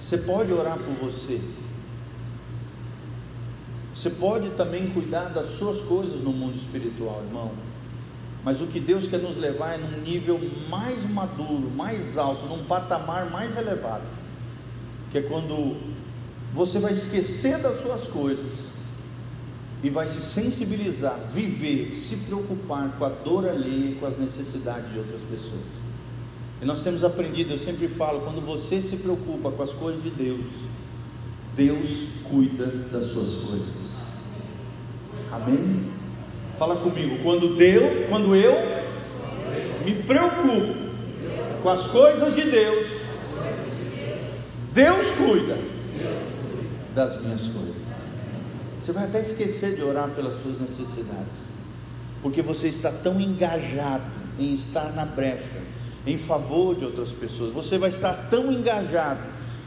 Você 0.00 0.16
pode 0.16 0.50
orar 0.50 0.78
por 0.78 0.94
você. 1.10 1.38
Você 4.00 4.08
pode 4.08 4.48
também 4.52 4.88
cuidar 4.92 5.24
das 5.24 5.58
suas 5.58 5.78
coisas 5.82 6.22
no 6.22 6.32
mundo 6.32 6.56
espiritual, 6.56 7.22
irmão. 7.22 7.50
Mas 8.42 8.58
o 8.58 8.66
que 8.66 8.80
Deus 8.80 9.06
quer 9.06 9.18
nos 9.18 9.36
levar 9.36 9.74
é 9.74 9.76
num 9.76 10.00
nível 10.00 10.40
mais 10.70 10.98
maduro, 11.10 11.70
mais 11.76 12.16
alto, 12.16 12.46
num 12.46 12.64
patamar 12.64 13.30
mais 13.30 13.54
elevado. 13.58 14.04
Que 15.10 15.18
é 15.18 15.20
quando 15.20 15.76
você 16.54 16.78
vai 16.78 16.94
esquecer 16.94 17.58
das 17.58 17.82
suas 17.82 18.04
coisas 18.04 18.50
e 19.82 19.90
vai 19.90 20.08
se 20.08 20.22
sensibilizar, 20.22 21.20
viver, 21.34 21.94
se 21.94 22.16
preocupar 22.24 22.92
com 22.92 23.04
a 23.04 23.10
dor 23.10 23.46
alheia 23.46 23.96
com 23.96 24.06
as 24.06 24.16
necessidades 24.16 24.90
de 24.90 24.98
outras 24.98 25.20
pessoas. 25.30 25.68
E 26.62 26.64
nós 26.64 26.82
temos 26.82 27.04
aprendido, 27.04 27.52
eu 27.52 27.58
sempre 27.58 27.86
falo, 27.86 28.22
quando 28.22 28.40
você 28.40 28.80
se 28.80 28.96
preocupa 28.96 29.50
com 29.50 29.62
as 29.62 29.72
coisas 29.72 30.02
de 30.02 30.08
Deus, 30.08 30.46
Deus 31.54 32.08
cuida 32.30 32.64
das 32.64 33.08
suas 33.08 33.34
coisas. 33.44 33.79
Amém? 35.32 35.86
Fala 36.58 36.76
comigo. 36.76 37.18
Quando 37.22 37.56
Deus, 37.56 38.08
quando 38.08 38.34
eu 38.34 38.54
me 39.84 40.02
preocupo 40.02 40.74
com 41.62 41.68
as 41.68 41.86
coisas 41.86 42.34
de 42.34 42.50
Deus, 42.50 42.86
Deus 44.72 45.06
cuida 45.12 45.58
das 46.94 47.20
minhas 47.22 47.42
coisas. 47.42 47.76
Você 48.80 48.92
vai 48.92 49.04
até 49.04 49.20
esquecer 49.20 49.76
de 49.76 49.82
orar 49.82 50.08
pelas 50.10 50.42
suas 50.42 50.60
necessidades, 50.60 51.38
porque 52.22 52.42
você 52.42 52.68
está 52.68 52.90
tão 52.90 53.20
engajado 53.20 54.04
em 54.38 54.52
estar 54.54 54.92
na 54.94 55.04
brecha, 55.04 55.62
em 56.06 56.18
favor 56.18 56.74
de 56.74 56.84
outras 56.84 57.10
pessoas. 57.10 57.52
Você 57.54 57.78
vai 57.78 57.90
estar 57.90 58.28
tão 58.30 58.50
engajado 58.50 59.20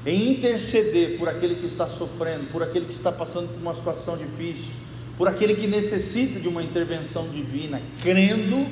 em 0.05 0.31
interceder 0.31 1.17
por 1.17 1.29
aquele 1.29 1.55
que 1.55 1.65
está 1.65 1.87
sofrendo, 1.87 2.51
por 2.51 2.61
aquele 2.61 2.85
que 2.85 2.93
está 2.93 3.11
passando 3.11 3.47
por 3.47 3.61
uma 3.61 3.75
situação 3.75 4.17
difícil 4.17 4.82
por 5.17 5.27
aquele 5.27 5.55
que 5.55 5.67
necessita 5.67 6.39
de 6.39 6.47
uma 6.47 6.63
intervenção 6.63 7.27
divina, 7.29 7.81
crendo, 8.01 8.65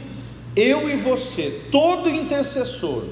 eu 0.55 0.89
e 0.89 0.97
você, 0.97 1.61
todo 1.71 2.09
intercessor, 2.09 3.05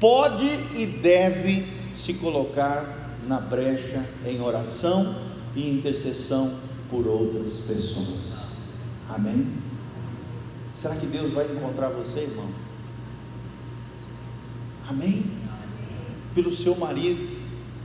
pode 0.00 0.46
e 0.76 0.84
deve 0.84 1.66
se 1.96 2.14
colocar 2.14 3.16
na 3.26 3.38
brecha 3.38 4.04
em 4.26 4.40
oração 4.40 5.14
e 5.54 5.70
intercessão 5.70 6.58
por 6.90 7.06
outras 7.06 7.52
pessoas. 7.66 8.42
Amém? 9.08 9.46
Será 10.74 10.96
que 10.96 11.06
Deus 11.06 11.32
vai 11.32 11.46
encontrar 11.46 11.88
você, 11.88 12.20
irmão? 12.20 12.48
Amém? 14.88 15.24
Pelo 16.34 16.54
seu 16.54 16.74
marido, 16.74 17.38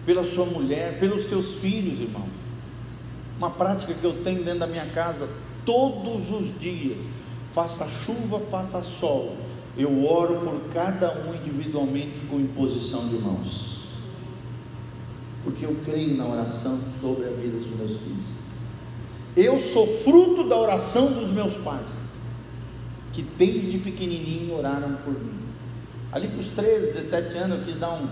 pela 0.05 0.25
sua 0.25 0.45
mulher, 0.45 0.99
pelos 0.99 1.29
seus 1.29 1.55
filhos, 1.59 1.99
irmão 1.99 2.36
uma 3.37 3.51
prática 3.51 3.93
que 3.93 4.03
eu 4.03 4.23
tenho 4.23 4.43
dentro 4.43 4.59
da 4.59 4.67
minha 4.67 4.87
casa 4.87 5.27
todos 5.65 6.31
os 6.31 6.59
dias, 6.59 6.97
faça 7.53 7.87
chuva, 8.05 8.39
faça 8.51 8.81
sol, 8.81 9.35
eu 9.77 10.05
oro 10.05 10.39
por 10.39 10.73
cada 10.73 11.11
um 11.23 11.35
individualmente 11.35 12.19
com 12.29 12.39
imposição 12.39 13.07
de 13.07 13.15
mãos, 13.17 13.81
porque 15.43 15.65
eu 15.65 15.75
creio 15.85 16.17
na 16.17 16.25
oração 16.25 16.79
sobre 16.99 17.25
a 17.25 17.29
vida 17.29 17.57
dos 17.57 17.75
meus 17.77 17.99
filhos. 17.99 18.37
Eu 19.35 19.59
sou 19.59 19.85
fruto 19.99 20.49
da 20.49 20.57
oração 20.57 21.11
dos 21.11 21.29
meus 21.29 21.53
pais, 21.57 21.85
que 23.13 23.21
desde 23.21 23.77
pequenininho 23.77 24.57
oraram 24.57 24.95
por 25.03 25.13
mim. 25.13 25.37
Ali 26.11 26.29
para 26.29 26.39
os 26.39 26.49
13, 26.49 26.93
17 26.93 27.37
anos 27.37 27.59
eu 27.59 27.65
quis 27.65 27.79
dar 27.79 27.91
um, 27.91 28.07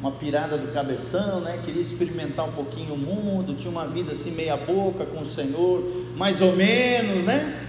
uma 0.00 0.12
pirada 0.12 0.58
do 0.58 0.72
cabeção, 0.72 1.40
né? 1.40 1.60
Queria 1.64 1.82
experimentar 1.82 2.46
um 2.46 2.52
pouquinho 2.52 2.94
o 2.94 2.98
mundo, 2.98 3.56
tinha 3.56 3.70
uma 3.70 3.86
vida 3.86 4.12
assim 4.12 4.30
meia 4.30 4.56
boca 4.56 5.06
com 5.06 5.22
o 5.22 5.28
Senhor, 5.28 5.82
mais 6.16 6.40
ou 6.40 6.54
menos, 6.54 7.24
né? 7.24 7.66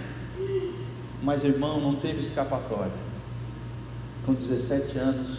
Mas 1.22 1.42
irmão, 1.42 1.80
não 1.80 1.94
teve 1.94 2.20
escapatória. 2.20 3.08
Com 4.26 4.34
17 4.34 4.98
anos, 4.98 5.38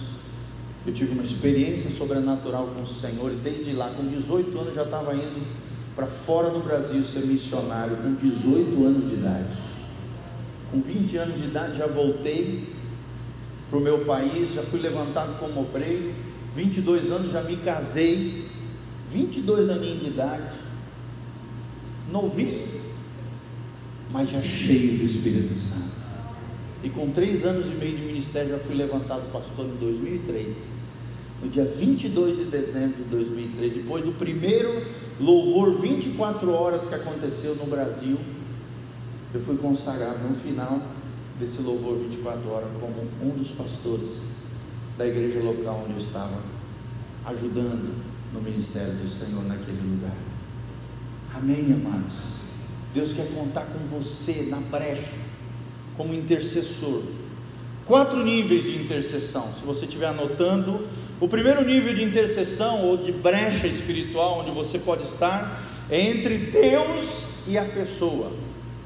eu 0.86 0.94
tive 0.94 1.14
uma 1.14 1.24
experiência 1.24 1.92
sobrenatural 1.92 2.68
com 2.76 2.82
o 2.82 2.88
Senhor 2.88 3.32
e 3.32 3.36
desde 3.36 3.72
lá, 3.74 3.92
com 3.92 4.08
18 4.08 4.58
anos, 4.58 4.74
já 4.74 4.84
estava 4.84 5.14
indo 5.14 5.46
para 5.96 6.08
fora 6.08 6.50
do 6.50 6.60
Brasil 6.60 7.04
ser 7.14 7.20
missionário, 7.20 7.98
com 7.98 8.16
18 8.16 8.86
anos 8.86 9.10
de 9.10 9.16
idade. 9.16 9.58
Com 10.72 10.82
20 10.82 11.18
anos 11.18 11.38
de 11.38 11.48
idade 11.48 11.78
já 11.78 11.88
voltei 11.88 12.74
para 13.70 13.78
o 13.78 13.82
meu 13.82 14.06
país, 14.06 14.54
já 14.54 14.64
fui 14.64 14.80
levantado 14.80 15.40
como 15.40 15.62
obreiro 15.62 16.29
22 16.60 17.10
anos 17.10 17.32
já 17.32 17.42
me 17.42 17.56
casei, 17.56 18.46
22 19.14 19.70
aninhos 19.70 20.02
de 20.02 20.08
idade, 20.08 20.52
novinho, 22.12 22.68
mas 24.12 24.30
já 24.30 24.42
cheio 24.42 24.98
do 24.98 25.06
Espírito 25.06 25.58
Santo. 25.58 26.00
E 26.84 26.90
com 26.90 27.12
três 27.12 27.46
anos 27.46 27.66
e 27.66 27.76
meio 27.76 27.96
de 27.96 28.04
ministério 28.04 28.50
já 28.50 28.60
fui 28.60 28.76
levantado 28.76 29.32
pastor 29.32 29.68
em 29.68 29.78
2003. 29.78 30.54
No 31.42 31.50
dia 31.50 31.64
22 31.64 32.38
de 32.38 32.44
dezembro 32.46 33.04
de 33.04 33.10
2003, 33.10 33.76
depois 33.76 34.04
do 34.04 34.12
primeiro 34.12 34.86
louvor 35.18 35.80
24 35.80 36.52
horas 36.52 36.82
que 36.86 36.94
aconteceu 36.94 37.56
no 37.56 37.68
Brasil, 37.68 38.18
eu 39.34 39.40
fui 39.42 39.56
consagrado 39.56 40.20
no 40.28 40.36
final 40.36 40.82
desse 41.40 41.62
louvor 41.62 42.00
24 42.00 42.50
horas 42.50 42.70
como 42.82 43.08
um 43.24 43.38
dos 43.38 43.48
pastores 43.52 44.39
da 45.00 45.08
igreja 45.08 45.40
local 45.40 45.86
onde 45.86 45.98
eu 45.98 46.06
estava, 46.06 46.36
ajudando 47.26 48.04
no 48.34 48.42
ministério 48.42 48.96
do 48.96 49.10
Senhor 49.10 49.46
naquele 49.46 49.80
lugar. 49.82 50.14
Amém. 51.34 51.74
Amados. 51.74 52.12
Deus 52.94 53.14
quer 53.14 53.34
contar 53.34 53.62
com 53.62 53.80
você 53.88 54.46
na 54.50 54.58
brecha, 54.58 55.14
como 55.96 56.14
intercessor. 56.14 57.04
Quatro 57.86 58.22
níveis 58.26 58.64
de 58.64 58.76
intercessão. 58.76 59.54
Se 59.58 59.66
você 59.66 59.86
estiver 59.86 60.08
anotando, 60.08 60.86
o 61.22 61.30
primeiro 61.30 61.64
nível 61.64 61.94
de 61.96 62.04
intercessão 62.04 62.86
ou 62.86 62.98
de 62.98 63.14
brecha 63.14 63.68
espiritual, 63.68 64.42
onde 64.42 64.52
você 64.52 64.78
pode 64.78 65.04
estar, 65.04 65.64
é 65.90 66.02
entre 66.10 66.38
Deus 66.38 67.08
e 67.48 67.58
a 67.58 67.64
pessoa. 67.64 68.34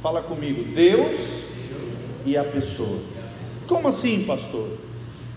Fala 0.03 0.22
comigo, 0.22 0.63
Deus 0.75 1.20
e 2.24 2.38
a 2.38 2.43
pessoa. 2.43 3.00
Como 3.67 3.88
assim, 3.88 4.25
pastor? 4.25 4.92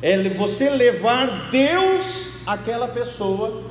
É 0.08 0.16
você 0.28 0.70
levar 0.70 1.50
Deus 1.50 2.30
àquela 2.46 2.86
pessoa 2.86 3.64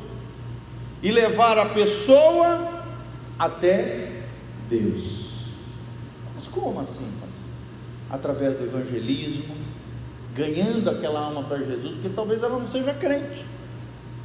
e 1.02 1.10
levar 1.10 1.58
a 1.58 1.68
pessoa 1.68 2.84
até 3.40 4.12
Deus. 4.70 5.30
Mas 6.36 6.46
como 6.48 6.82
assim? 6.82 7.10
Através 8.10 8.58
do 8.58 8.66
evangelismo, 8.66 9.56
ganhando 10.34 10.90
aquela 10.90 11.22
alma 11.22 11.46
para 11.46 11.60
Jesus, 11.60 11.94
porque 11.94 12.10
talvez 12.14 12.44
ela 12.44 12.60
não 12.60 12.68
seja 12.68 12.94
crente. 12.94 13.46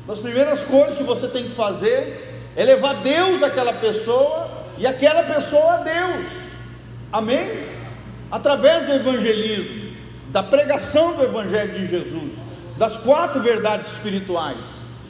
Das 0.05 0.19
primeiras 0.19 0.63
coisas 0.63 0.99
que 0.99 1.05
você 1.05 1.29
tem 1.29 1.45
que 1.45 1.55
fazer 1.55 2.43
é 2.57 2.65
levar 2.65 3.05
Deus 3.05 3.41
àquela 3.41 3.75
pessoa 3.75 4.51
e 4.77 4.85
aquela 4.85 5.33
pessoa 5.33 5.75
a 5.75 5.83
Deus. 5.85 6.27
Amém? 7.13 7.69
Através 8.33 8.87
do 8.87 8.95
evangelismo, 8.95 9.80
da 10.31 10.43
pregação 10.43 11.17
do 11.17 11.25
evangelho 11.25 11.79
de 11.79 11.89
Jesus, 11.89 12.33
das 12.79 12.97
quatro 12.97 13.43
verdades 13.43 13.89
espirituais. 13.93 14.59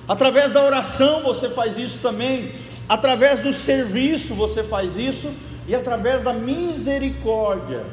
Através 0.09 0.53
da 0.53 0.65
oração 0.65 1.23
você 1.23 1.49
faz 1.49 1.79
isso 1.79 1.99
também, 2.01 2.53
através 2.89 3.41
do 3.41 3.53
serviço 3.53 4.35
você 4.35 4.63
faz 4.63 4.97
isso 4.97 5.31
e 5.69 5.75
através 5.75 6.23
da 6.23 6.33
misericórdia. 6.33 7.85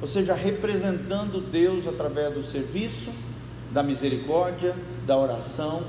Ou 0.00 0.06
seja, 0.06 0.34
representando 0.34 1.40
Deus 1.40 1.86
através 1.88 2.32
do 2.34 2.44
serviço, 2.44 3.10
da 3.72 3.82
misericórdia, 3.82 4.74
da 5.06 5.16
oração 5.16 5.82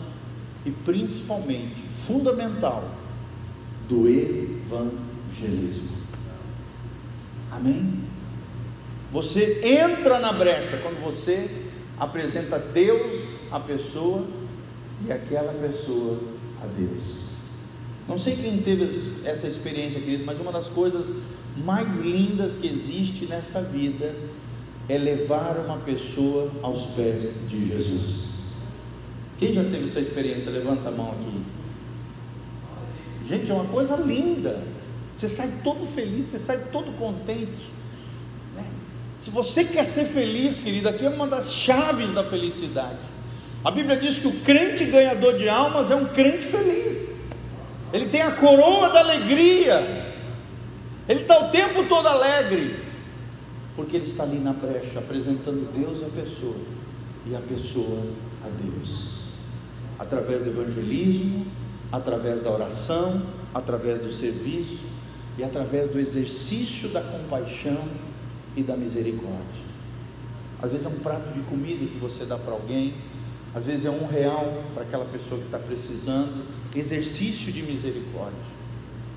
e 0.65 0.71
principalmente, 0.71 1.75
fundamental, 2.07 2.83
do 3.87 4.07
evangelismo. 4.07 5.99
Amém? 7.51 8.08
Você 9.11 9.61
entra 9.63 10.19
na 10.19 10.31
brecha 10.31 10.77
quando 10.83 11.03
você 11.03 11.49
apresenta 11.99 12.59
Deus 12.59 13.23
à 13.51 13.59
pessoa 13.59 14.25
e 15.05 15.11
aquela 15.11 15.53
pessoa 15.53 16.19
a 16.61 16.67
Deus. 16.67 17.29
Não 18.07 18.17
sei 18.17 18.35
quem 18.35 18.61
teve 18.61 18.85
essa 19.25 19.47
experiência, 19.47 19.99
querido, 19.99 20.25
mas 20.25 20.39
uma 20.39 20.51
das 20.51 20.67
coisas 20.67 21.05
mais 21.57 21.87
lindas 21.99 22.53
que 22.55 22.67
existe 22.67 23.25
nessa 23.25 23.61
vida 23.61 24.15
é 24.87 24.97
levar 24.97 25.57
uma 25.57 25.77
pessoa 25.77 26.51
aos 26.61 26.85
pés 26.95 27.31
de 27.47 27.67
Jesus. 27.67 28.29
Quem 29.37 29.53
já 29.53 29.63
teve 29.63 29.85
essa 29.85 29.99
experiência? 29.99 30.51
Levanta 30.51 30.89
a 30.89 30.91
mão 30.91 31.11
aqui. 31.11 31.41
Gente, 33.27 33.49
é 33.51 33.53
uma 33.53 33.65
coisa 33.65 33.95
linda. 33.95 34.63
Você 35.15 35.29
sai 35.29 35.61
todo 35.63 35.85
feliz, 35.85 36.27
você 36.27 36.39
sai 36.39 36.57
todo 36.71 36.97
contente. 36.97 37.71
Né? 38.55 38.65
Se 39.19 39.29
você 39.29 39.65
quer 39.65 39.83
ser 39.83 40.05
feliz, 40.05 40.59
querido, 40.59 40.87
aqui 40.87 41.05
é 41.05 41.09
uma 41.09 41.27
das 41.27 41.53
chaves 41.53 42.13
da 42.13 42.23
felicidade. 42.23 42.97
A 43.63 43.69
Bíblia 43.69 43.97
diz 43.97 44.17
que 44.17 44.27
o 44.27 44.39
crente 44.39 44.85
ganhador 44.85 45.37
de 45.37 45.49
almas 45.49 45.91
é 45.91 45.95
um 45.95 46.05
crente 46.05 46.45
feliz. 46.45 47.09
Ele 47.91 48.07
tem 48.07 48.21
a 48.21 48.31
coroa 48.31 48.89
da 48.89 48.99
alegria. 48.99 50.15
Ele 51.07 51.21
está 51.21 51.47
o 51.47 51.51
tempo 51.51 51.83
todo 51.89 52.07
alegre. 52.07 52.79
Porque 53.75 53.97
ele 53.97 54.05
está 54.05 54.23
ali 54.23 54.37
na 54.37 54.53
brecha, 54.53 54.99
apresentando 54.99 55.69
Deus 55.73 56.01
à 56.01 56.09
pessoa 56.09 56.55
e 57.27 57.35
a 57.35 57.39
pessoa 57.39 58.01
a 58.45 58.49
Deus. 58.63 59.19
Através 59.97 60.45
do 60.45 60.51
evangelismo, 60.51 61.45
através 61.91 62.41
da 62.41 62.51
oração, 62.51 63.21
através 63.53 63.99
do 63.99 64.11
serviço, 64.13 64.79
e 65.37 65.43
através 65.43 65.89
do 65.89 65.99
exercício 65.99 66.89
da 66.89 67.01
compaixão 67.01 67.83
e 68.55 68.63
da 68.63 68.75
misericórdia. 68.75 69.69
Às 70.61 70.71
vezes 70.71 70.85
é 70.85 70.89
um 70.89 70.99
prato 70.99 71.33
de 71.33 71.39
comida 71.41 71.85
que 71.85 71.97
você 71.99 72.25
dá 72.25 72.37
para 72.37 72.53
alguém, 72.53 72.93
às 73.53 73.63
vezes 73.63 73.85
é 73.85 73.89
um 73.89 74.05
real 74.07 74.63
para 74.73 74.83
aquela 74.83 75.05
pessoa 75.05 75.39
que 75.39 75.45
está 75.45 75.57
precisando, 75.57 76.45
exercício 76.75 77.51
de 77.51 77.63
misericórdia. 77.63 78.59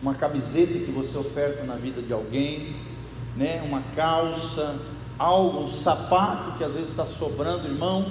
Uma 0.01 0.15
camiseta 0.15 0.73
que 0.73 0.91
você 0.91 1.17
oferta 1.17 1.65
na 1.65 1.77
vida 1.77 2.01
de 2.01 2.13
alguém, 2.13 2.77
né? 3.37 3.63
uma 3.65 3.83
calça, 3.95 4.79
algo, 5.19 5.61
um 5.61 5.69
sapato 5.69 6.57
que 6.57 6.65
às 6.65 6.75
vezes 6.75 6.91
está 6.91 7.07
sobrando, 7.07 7.69
irmão. 7.69 8.07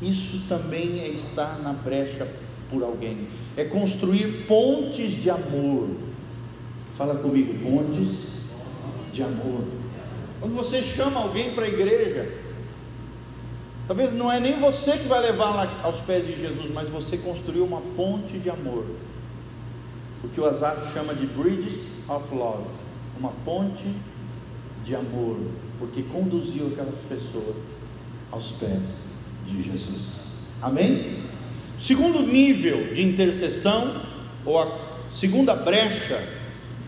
Isso 0.00 0.42
também 0.48 1.00
é 1.00 1.08
estar 1.08 1.58
na 1.62 1.72
brecha 1.72 2.26
por 2.70 2.82
alguém, 2.82 3.28
é 3.56 3.64
construir 3.64 4.44
pontes 4.46 5.22
de 5.22 5.30
amor 5.30 5.88
Fala 6.96 7.14
comigo, 7.16 7.52
pontes 7.62 8.40
de 9.12 9.22
amor. 9.22 9.64
Quando 10.46 10.58
você 10.58 10.80
chama 10.80 11.18
alguém 11.18 11.56
para 11.56 11.64
a 11.64 11.68
igreja, 11.68 12.32
talvez 13.88 14.12
não 14.12 14.30
é 14.30 14.38
nem 14.38 14.60
você 14.60 14.92
que 14.92 15.08
vai 15.08 15.20
levar 15.20 15.82
aos 15.82 15.98
pés 16.02 16.24
de 16.24 16.40
Jesus, 16.40 16.70
mas 16.72 16.88
você 16.88 17.16
construiu 17.16 17.64
uma 17.64 17.80
ponte 17.96 18.38
de 18.38 18.48
amor. 18.48 18.84
O 20.22 20.28
que 20.28 20.40
o 20.40 20.46
Azaf 20.46 20.92
chama 20.92 21.16
de 21.16 21.26
bridges 21.26 21.80
of 22.08 22.32
love, 22.32 22.62
uma 23.18 23.32
ponte 23.44 23.92
de 24.84 24.94
amor, 24.94 25.36
porque 25.80 26.04
conduziu 26.04 26.68
aquela 26.68 26.92
pessoa 27.08 27.56
aos 28.30 28.52
pés 28.52 28.84
de 29.48 29.64
Jesus. 29.64 30.02
Amém? 30.62 31.24
Segundo 31.82 32.22
nível 32.22 32.94
de 32.94 33.02
intercessão, 33.02 34.00
ou 34.44 34.60
a 34.60 34.78
segunda 35.12 35.56
brecha 35.56 36.22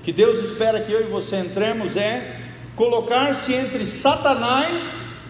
que 0.05 0.13
Deus 0.13 0.49
espera 0.49 0.81
que 0.81 0.93
eu 0.93 1.01
e 1.01 1.11
você 1.11 1.39
entremos 1.39 1.97
é 1.97 2.38
colocar-se 2.79 3.53
entre 3.53 3.85
Satanás 3.85 4.81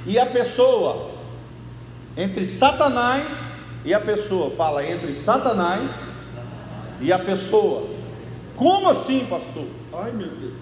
e 0.06 0.18
a 0.18 0.26
pessoa. 0.26 1.12
Entre 2.14 2.44
Satanás 2.44 3.26
e 3.86 3.94
a 3.94 3.98
pessoa. 3.98 4.50
Fala, 4.50 4.86
entre 4.86 5.14
Satanás 5.14 5.90
e 7.00 7.10
a 7.10 7.18
pessoa. 7.18 7.88
Como 8.54 8.90
assim, 8.90 9.26
pastor? 9.30 9.66
Ai 9.94 10.12
meu 10.12 10.28
Deus. 10.28 10.52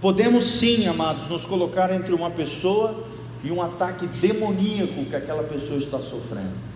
Podemos 0.00 0.46
sim, 0.46 0.86
amados, 0.86 1.28
nos 1.28 1.44
colocar 1.44 1.92
entre 1.92 2.14
uma 2.14 2.30
pessoa 2.30 3.04
e 3.44 3.50
um 3.50 3.60
ataque 3.60 4.06
demoníaco 4.06 5.04
que 5.04 5.14
aquela 5.14 5.42
pessoa 5.42 5.78
está 5.78 5.98
sofrendo. 5.98 6.70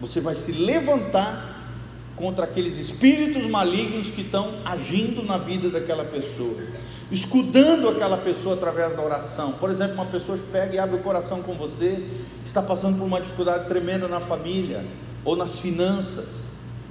Você 0.00 0.20
vai 0.20 0.36
se 0.36 0.52
levantar 0.52 1.51
contra 2.16 2.44
aqueles 2.44 2.78
espíritos 2.78 3.44
malignos 3.46 4.08
que 4.08 4.20
estão 4.20 4.54
agindo 4.64 5.22
na 5.22 5.38
vida 5.38 5.70
daquela 5.70 6.04
pessoa, 6.04 6.56
escudando 7.10 7.88
aquela 7.88 8.18
pessoa 8.18 8.54
através 8.54 8.94
da 8.94 9.02
oração. 9.02 9.52
Por 9.52 9.70
exemplo, 9.70 9.94
uma 9.94 10.06
pessoa 10.06 10.38
pega 10.50 10.74
e 10.74 10.78
abre 10.78 10.96
o 10.96 11.00
coração 11.00 11.42
com 11.42 11.54
você, 11.54 12.04
está 12.44 12.62
passando 12.62 12.98
por 12.98 13.04
uma 13.04 13.20
dificuldade 13.20 13.66
tremenda 13.66 14.08
na 14.08 14.20
família, 14.20 14.84
ou 15.24 15.36
nas 15.36 15.56
finanças, 15.56 16.28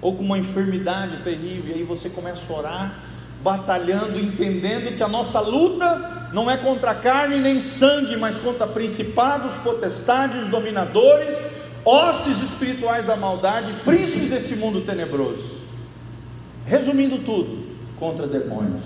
ou 0.01 0.15
com 0.15 0.23
uma 0.23 0.37
enfermidade 0.37 1.23
terrível, 1.23 1.75
e 1.75 1.79
aí 1.79 1.83
você 1.83 2.09
começa 2.09 2.41
a 2.49 2.57
orar, 2.57 2.95
batalhando, 3.43 4.19
entendendo 4.19 4.95
que 4.95 5.03
a 5.03 5.07
nossa 5.07 5.39
luta 5.39 6.29
não 6.33 6.49
é 6.49 6.57
contra 6.57 6.93
carne 6.95 7.39
nem 7.39 7.61
sangue, 7.61 8.15
mas 8.15 8.37
contra 8.37 8.67
principados, 8.67 9.53
potestades, 9.63 10.47
dominadores 10.47 11.35
hostes 11.85 12.41
espirituais 12.41 13.05
da 13.05 13.15
maldade, 13.15 13.83
príncipes 13.83 14.29
desse 14.29 14.55
mundo 14.55 14.81
tenebroso. 14.81 15.61
Resumindo 16.65 17.19
tudo, 17.19 17.65
contra 17.99 18.27
demônios, 18.27 18.83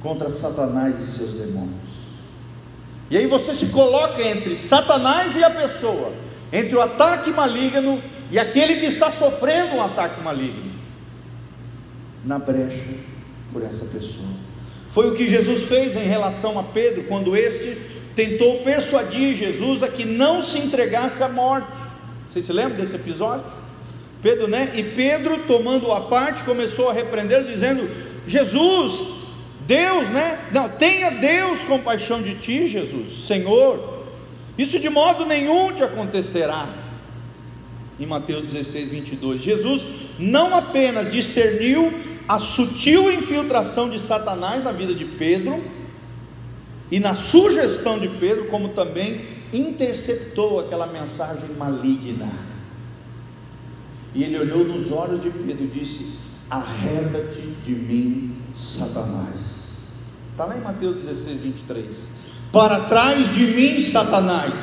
contra 0.00 0.30
Satanás 0.30 0.98
e 1.00 1.10
seus 1.10 1.34
demônios. 1.34 1.88
E 3.10 3.16
aí 3.16 3.26
você 3.26 3.54
se 3.54 3.66
coloca 3.66 4.22
entre 4.22 4.56
Satanás 4.56 5.34
e 5.34 5.42
a 5.42 5.50
pessoa, 5.50 6.12
entre 6.52 6.76
o 6.76 6.80
ataque 6.80 7.30
maligno 7.30 8.00
e 8.30 8.38
aquele 8.38 8.76
que 8.76 8.86
está 8.86 9.10
sofrendo 9.10 9.76
um 9.76 9.82
ataque 9.82 10.20
maligno, 10.22 10.72
na 12.24 12.38
brecha 12.38 12.94
por 13.52 13.62
essa 13.62 13.84
pessoa. 13.86 14.28
Foi 14.92 15.10
o 15.10 15.14
que 15.14 15.28
Jesus 15.28 15.64
fez 15.64 15.96
em 15.96 16.06
relação 16.06 16.58
a 16.58 16.62
Pedro, 16.62 17.04
quando 17.04 17.36
este 17.36 17.97
tentou 18.18 18.64
persuadir 18.64 19.36
Jesus 19.36 19.80
a 19.80 19.86
que 19.86 20.04
não 20.04 20.42
se 20.42 20.58
entregasse 20.58 21.22
à 21.22 21.28
morte. 21.28 21.68
Vocês 22.28 22.44
se 22.44 22.52
lembram 22.52 22.76
desse 22.76 22.96
episódio? 22.96 23.46
Pedro, 24.20 24.48
né? 24.48 24.72
E 24.74 24.82
Pedro, 24.82 25.44
tomando 25.46 25.92
a 25.92 26.00
parte, 26.00 26.42
começou 26.42 26.90
a 26.90 26.92
repreender, 26.92 27.44
dizendo: 27.44 27.88
Jesus, 28.26 29.06
Deus, 29.68 30.10
né? 30.10 30.36
Não, 30.50 30.68
tenha 30.68 31.12
Deus 31.12 31.60
compaixão 31.62 32.20
de 32.20 32.34
ti, 32.34 32.66
Jesus, 32.66 33.24
Senhor. 33.24 34.02
Isso 34.58 34.80
de 34.80 34.90
modo 34.90 35.24
nenhum 35.24 35.72
te 35.72 35.84
acontecerá. 35.84 36.66
em 38.00 38.06
Mateus 38.06 38.50
16, 38.50 38.90
22. 38.90 39.40
Jesus 39.40 39.82
não 40.18 40.56
apenas 40.56 41.12
discerniu 41.12 41.92
a 42.26 42.40
sutil 42.40 43.12
infiltração 43.12 43.88
de 43.88 44.00
Satanás 44.00 44.64
na 44.64 44.72
vida 44.72 44.92
de 44.92 45.04
Pedro 45.04 45.77
e 46.90 46.98
na 46.98 47.14
sugestão 47.14 47.98
de 47.98 48.08
Pedro, 48.08 48.46
como 48.46 48.70
também 48.70 49.20
interceptou 49.52 50.60
aquela 50.60 50.86
mensagem 50.86 51.50
maligna. 51.58 52.30
E 54.14 54.24
ele 54.24 54.38
olhou 54.38 54.64
nos 54.64 54.90
olhos 54.90 55.22
de 55.22 55.30
Pedro 55.30 55.64
e 55.64 55.66
disse: 55.66 56.12
Arreda-te 56.48 57.42
de 57.64 57.72
mim, 57.72 58.36
Satanás. 58.56 59.58
Está 60.30 60.46
lá 60.46 60.56
em 60.56 60.60
Mateus 60.60 60.96
16, 61.04 61.40
23. 61.40 61.86
Para 62.50 62.80
trás 62.84 63.34
de 63.34 63.46
mim, 63.48 63.82
Satanás, 63.82 64.54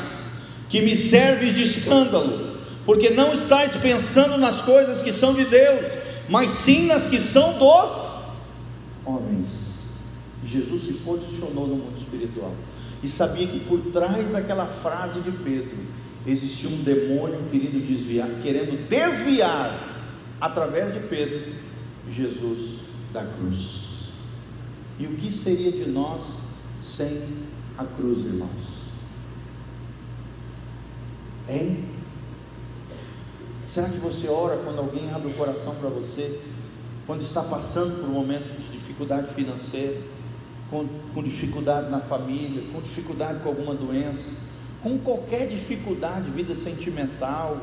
que 0.70 0.82
me 0.82 0.98
serves 0.98 1.54
de 1.54 1.64
escândalo, 1.64 2.58
porque 2.86 3.12
não 3.12 3.34
estás 3.34 3.74
pensando 3.76 4.38
nas 4.38 4.62
coisas 4.62 5.02
que 5.02 5.14
são 5.14 5.34
de 5.34 5.46
Deus, 5.46 5.86
mas 6.28 6.50
sim 6.52 6.88
nas 6.88 7.06
que 7.06 7.20
são 7.20 7.54
dos 7.54 8.06
homens. 9.06 9.65
Jesus 10.46 10.84
se 10.84 10.94
posicionou 10.94 11.68
no 11.68 11.76
mundo 11.76 11.98
espiritual 11.98 12.54
e 13.04 13.08
sabia 13.08 13.48
que 13.48 13.60
por 13.62 13.80
trás 13.92 14.32
daquela 14.32 14.66
frase 14.66 15.20
de 15.20 15.32
Pedro 15.32 15.78
existia 16.26 16.70
um 16.70 16.84
demônio 16.84 17.40
querendo 17.52 17.86
desviar, 17.86 18.30
querendo 18.42 18.88
desviar 18.88 19.96
através 20.40 20.94
de 20.94 21.00
Pedro 21.08 21.54
Jesus 22.12 22.80
da 23.12 23.26
cruz. 23.26 23.86
E 25.00 25.06
o 25.06 25.16
que 25.16 25.32
seria 25.32 25.72
de 25.72 25.90
nós 25.90 26.22
sem 26.82 27.46
a 27.78 27.84
cruz, 27.84 28.26
irmãos? 28.26 28.76
Hein? 31.50 31.86
Será 33.70 33.90
que 33.90 33.98
você 33.98 34.28
ora 34.28 34.58
quando 34.64 34.80
alguém 34.80 35.12
abre 35.12 35.30
o 35.30 35.34
coração 35.34 35.76
para 35.76 35.90
você? 35.90 36.40
Quando 37.06 37.22
está 37.22 37.44
passando 37.44 38.00
por 38.00 38.10
um 38.10 38.14
momento 38.14 38.60
de 38.60 38.72
dificuldade 38.72 39.34
financeira, 39.34 40.02
com, 40.70 40.88
com 41.14 41.24
dificuldade 41.24 41.90
na 41.90 42.00
família, 42.00 42.64
com 42.72 42.82
dificuldade 42.82 43.40
com 43.40 43.50
alguma 43.50 43.74
doença, 43.74 44.34
com 44.82 44.98
qualquer 45.00 45.48
dificuldade, 45.48 46.30
vida 46.30 46.56
sentimental, 46.56 47.58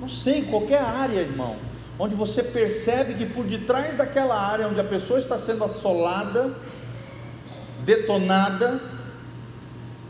não 0.00 0.08
sei, 0.08 0.42
qualquer 0.42 0.80
área, 0.80 1.20
irmão, 1.20 1.56
onde 1.98 2.14
você 2.14 2.42
percebe 2.42 3.14
que 3.14 3.26
por 3.26 3.44
detrás 3.44 3.96
daquela 3.96 4.38
área 4.40 4.68
onde 4.68 4.80
a 4.80 4.84
pessoa 4.84 5.18
está 5.18 5.38
sendo 5.38 5.64
assolada, 5.64 6.54
detonada 7.84 8.80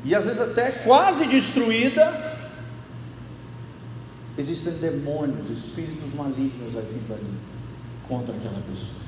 e 0.05 0.15
às 0.15 0.25
vezes 0.25 0.41
até 0.41 0.71
quase 0.71 1.27
destruída, 1.27 2.37
Existem 4.39 4.75
demônios, 4.75 5.51
espíritos 5.51 6.13
malignos 6.15 6.77
agindo 6.77 7.15
ali 7.15 7.35
contra 8.07 8.35
aquela 8.35 8.61
pessoa. 8.61 9.06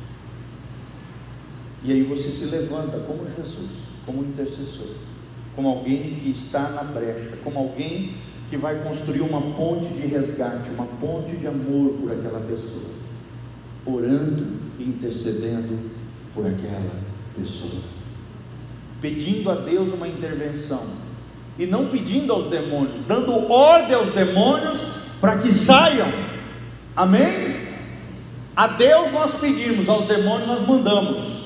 E 1.84 1.92
aí 1.92 2.02
você 2.02 2.30
se 2.30 2.46
levanta 2.46 2.98
como 3.00 3.24
Jesus, 3.36 3.70
como 4.04 4.22
intercessor, 4.22 4.88
como 5.54 5.68
alguém 5.68 6.16
que 6.22 6.30
está 6.30 6.70
na 6.70 6.82
brecha, 6.82 7.36
como 7.44 7.58
alguém 7.58 8.14
que 8.50 8.56
vai 8.56 8.82
construir 8.82 9.20
uma 9.20 9.40
ponte 9.40 9.92
de 9.94 10.06
resgate, 10.06 10.70
uma 10.70 10.86
ponte 11.00 11.36
de 11.36 11.46
amor 11.46 11.92
por 12.00 12.12
aquela 12.12 12.40
pessoa, 12.40 12.90
orando 13.84 14.46
e 14.78 14.84
intercedendo 14.84 15.90
por 16.34 16.46
aquela 16.46 16.92
pessoa, 17.38 17.82
pedindo 19.00 19.50
a 19.50 19.54
Deus 19.54 19.92
uma 19.92 20.08
intervenção 20.08 20.84
e 21.58 21.66
não 21.66 21.86
pedindo 21.88 22.32
aos 22.32 22.48
demônios, 22.48 23.04
dando 23.06 23.52
ordem 23.52 23.94
aos 23.94 24.10
demônios 24.10 24.80
para 25.20 25.38
que 25.38 25.52
saiam. 25.52 26.08
Amém? 26.96 27.68
A 28.56 28.66
Deus 28.68 29.12
nós 29.12 29.34
pedimos, 29.34 29.88
aos 29.88 30.06
demônios 30.06 30.48
nós 30.48 30.66
mandamos. 30.66 31.37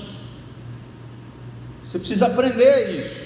Você 1.92 1.98
precisa 1.98 2.26
aprender 2.26 3.00
isso. 3.00 3.22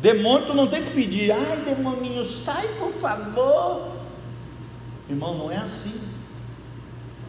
Demônio 0.00 0.46
tu 0.46 0.54
não 0.54 0.68
tem 0.68 0.84
que 0.84 0.92
pedir, 0.92 1.32
ai 1.32 1.56
demoninho, 1.62 2.24
sai 2.24 2.64
por 2.78 2.92
favor. 2.92 3.90
Irmão, 5.10 5.36
não 5.36 5.50
é 5.50 5.56
assim. 5.56 6.00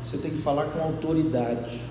Você 0.05 0.17
tem 0.17 0.29
que 0.29 0.43
falar 0.43 0.65
com 0.65 0.79
autoridade. 0.79 1.81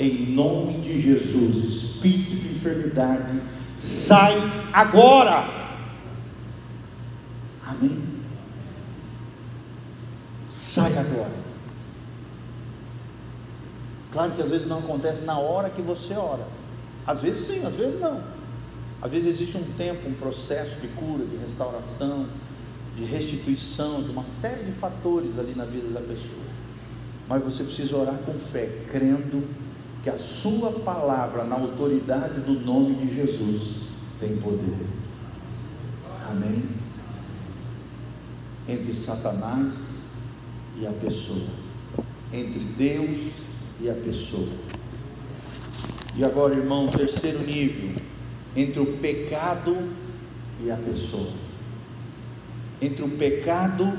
Em 0.00 0.32
nome 0.32 0.80
de 0.80 1.00
Jesus, 1.00 1.74
espírito 1.74 2.34
de 2.42 2.54
enfermidade, 2.56 3.40
sai 3.78 4.34
agora. 4.72 5.44
Amém. 7.64 8.02
Sai 10.50 10.98
agora. 10.98 11.44
Claro 14.10 14.32
que 14.32 14.42
às 14.42 14.50
vezes 14.50 14.66
não 14.66 14.80
acontece 14.80 15.22
na 15.22 15.38
hora 15.38 15.70
que 15.70 15.80
você 15.80 16.14
ora. 16.14 16.53
Às 17.06 17.20
vezes 17.20 17.46
sim, 17.46 17.64
às 17.64 17.74
vezes 17.74 18.00
não. 18.00 18.22
Às 19.02 19.10
vezes 19.10 19.34
existe 19.34 19.56
um 19.58 19.64
tempo, 19.76 20.08
um 20.08 20.14
processo 20.14 20.80
de 20.80 20.88
cura, 20.88 21.24
de 21.26 21.36
restauração, 21.36 22.26
de 22.96 23.04
restituição, 23.04 24.02
de 24.02 24.10
uma 24.10 24.24
série 24.24 24.64
de 24.64 24.72
fatores 24.72 25.38
ali 25.38 25.54
na 25.54 25.64
vida 25.64 25.88
da 25.88 26.00
pessoa. 26.00 26.44
Mas 27.28 27.42
você 27.42 27.64
precisa 27.64 27.96
orar 27.96 28.16
com 28.24 28.32
fé, 28.50 28.84
crendo 28.90 29.46
que 30.02 30.10
a 30.10 30.16
sua 30.18 30.70
palavra, 30.80 31.44
na 31.44 31.56
autoridade 31.56 32.40
do 32.40 32.52
nome 32.60 32.94
de 32.94 33.14
Jesus, 33.14 33.84
tem 34.20 34.36
poder. 34.36 34.86
Amém? 36.30 36.64
Entre 38.66 38.94
Satanás 38.94 39.74
e 40.78 40.86
a 40.86 40.92
pessoa, 40.92 41.46
entre 42.32 42.60
Deus 42.60 43.32
e 43.80 43.90
a 43.90 43.94
pessoa. 43.94 44.63
E 46.16 46.24
agora, 46.24 46.54
irmão, 46.54 46.86
terceiro 46.86 47.40
nível, 47.40 47.90
entre 48.54 48.80
o 48.80 48.86
pecado 48.98 49.76
e 50.64 50.70
a 50.70 50.76
pessoa. 50.76 51.32
Entre 52.80 53.02
o 53.02 53.08
pecado 53.08 53.98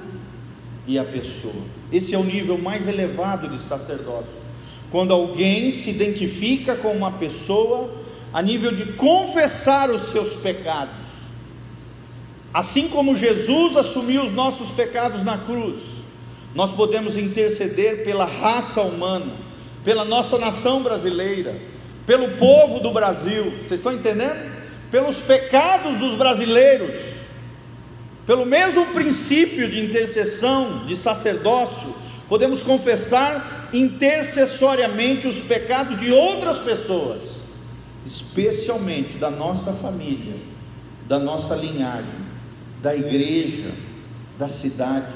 e 0.87 0.97
a 0.97 1.03
pessoa. 1.03 1.63
Esse 1.91 2.15
é 2.15 2.17
o 2.17 2.23
nível 2.23 2.57
mais 2.57 2.87
elevado 2.87 3.49
de 3.49 3.61
sacerdócio. 3.63 4.45
Quando 4.91 5.13
alguém 5.13 5.71
se 5.71 5.89
identifica 5.89 6.75
com 6.75 6.91
uma 6.91 7.11
pessoa 7.11 7.93
a 8.31 8.41
nível 8.41 8.71
de 8.71 8.93
confessar 8.93 9.89
os 9.89 10.03
seus 10.03 10.33
pecados. 10.33 11.05
Assim 12.53 12.87
como 12.87 13.15
Jesus 13.15 13.75
assumiu 13.75 14.23
os 14.23 14.31
nossos 14.31 14.69
pecados 14.69 15.23
na 15.23 15.37
cruz, 15.37 15.77
nós 16.53 16.71
podemos 16.71 17.17
interceder 17.17 18.05
pela 18.05 18.25
raça 18.25 18.81
humana, 18.81 19.33
pela 19.83 20.05
nossa 20.05 20.37
nação 20.37 20.81
brasileira, 20.81 21.55
pelo 22.05 22.37
povo 22.37 22.79
do 22.79 22.91
Brasil, 22.91 23.51
vocês 23.57 23.79
estão 23.79 23.91
entendendo? 23.91 24.53
Pelos 24.91 25.17
pecados 25.17 25.97
dos 25.97 26.17
brasileiros, 26.17 26.91
pelo 28.25 28.45
mesmo 28.45 28.87
princípio 28.87 29.69
de 29.69 29.83
intercessão, 29.83 30.85
de 30.85 30.95
sacerdócio, 30.95 31.95
podemos 32.29 32.63
confessar 32.63 33.69
intercessoriamente 33.73 35.27
os 35.27 35.37
pecados 35.37 35.99
de 35.99 36.11
outras 36.11 36.59
pessoas, 36.59 37.21
especialmente 38.05 39.17
da 39.17 39.29
nossa 39.29 39.73
família, 39.73 40.35
da 41.07 41.19
nossa 41.19 41.55
linhagem, 41.55 42.25
da 42.81 42.95
igreja, 42.95 43.71
da 44.37 44.49
cidade 44.49 45.13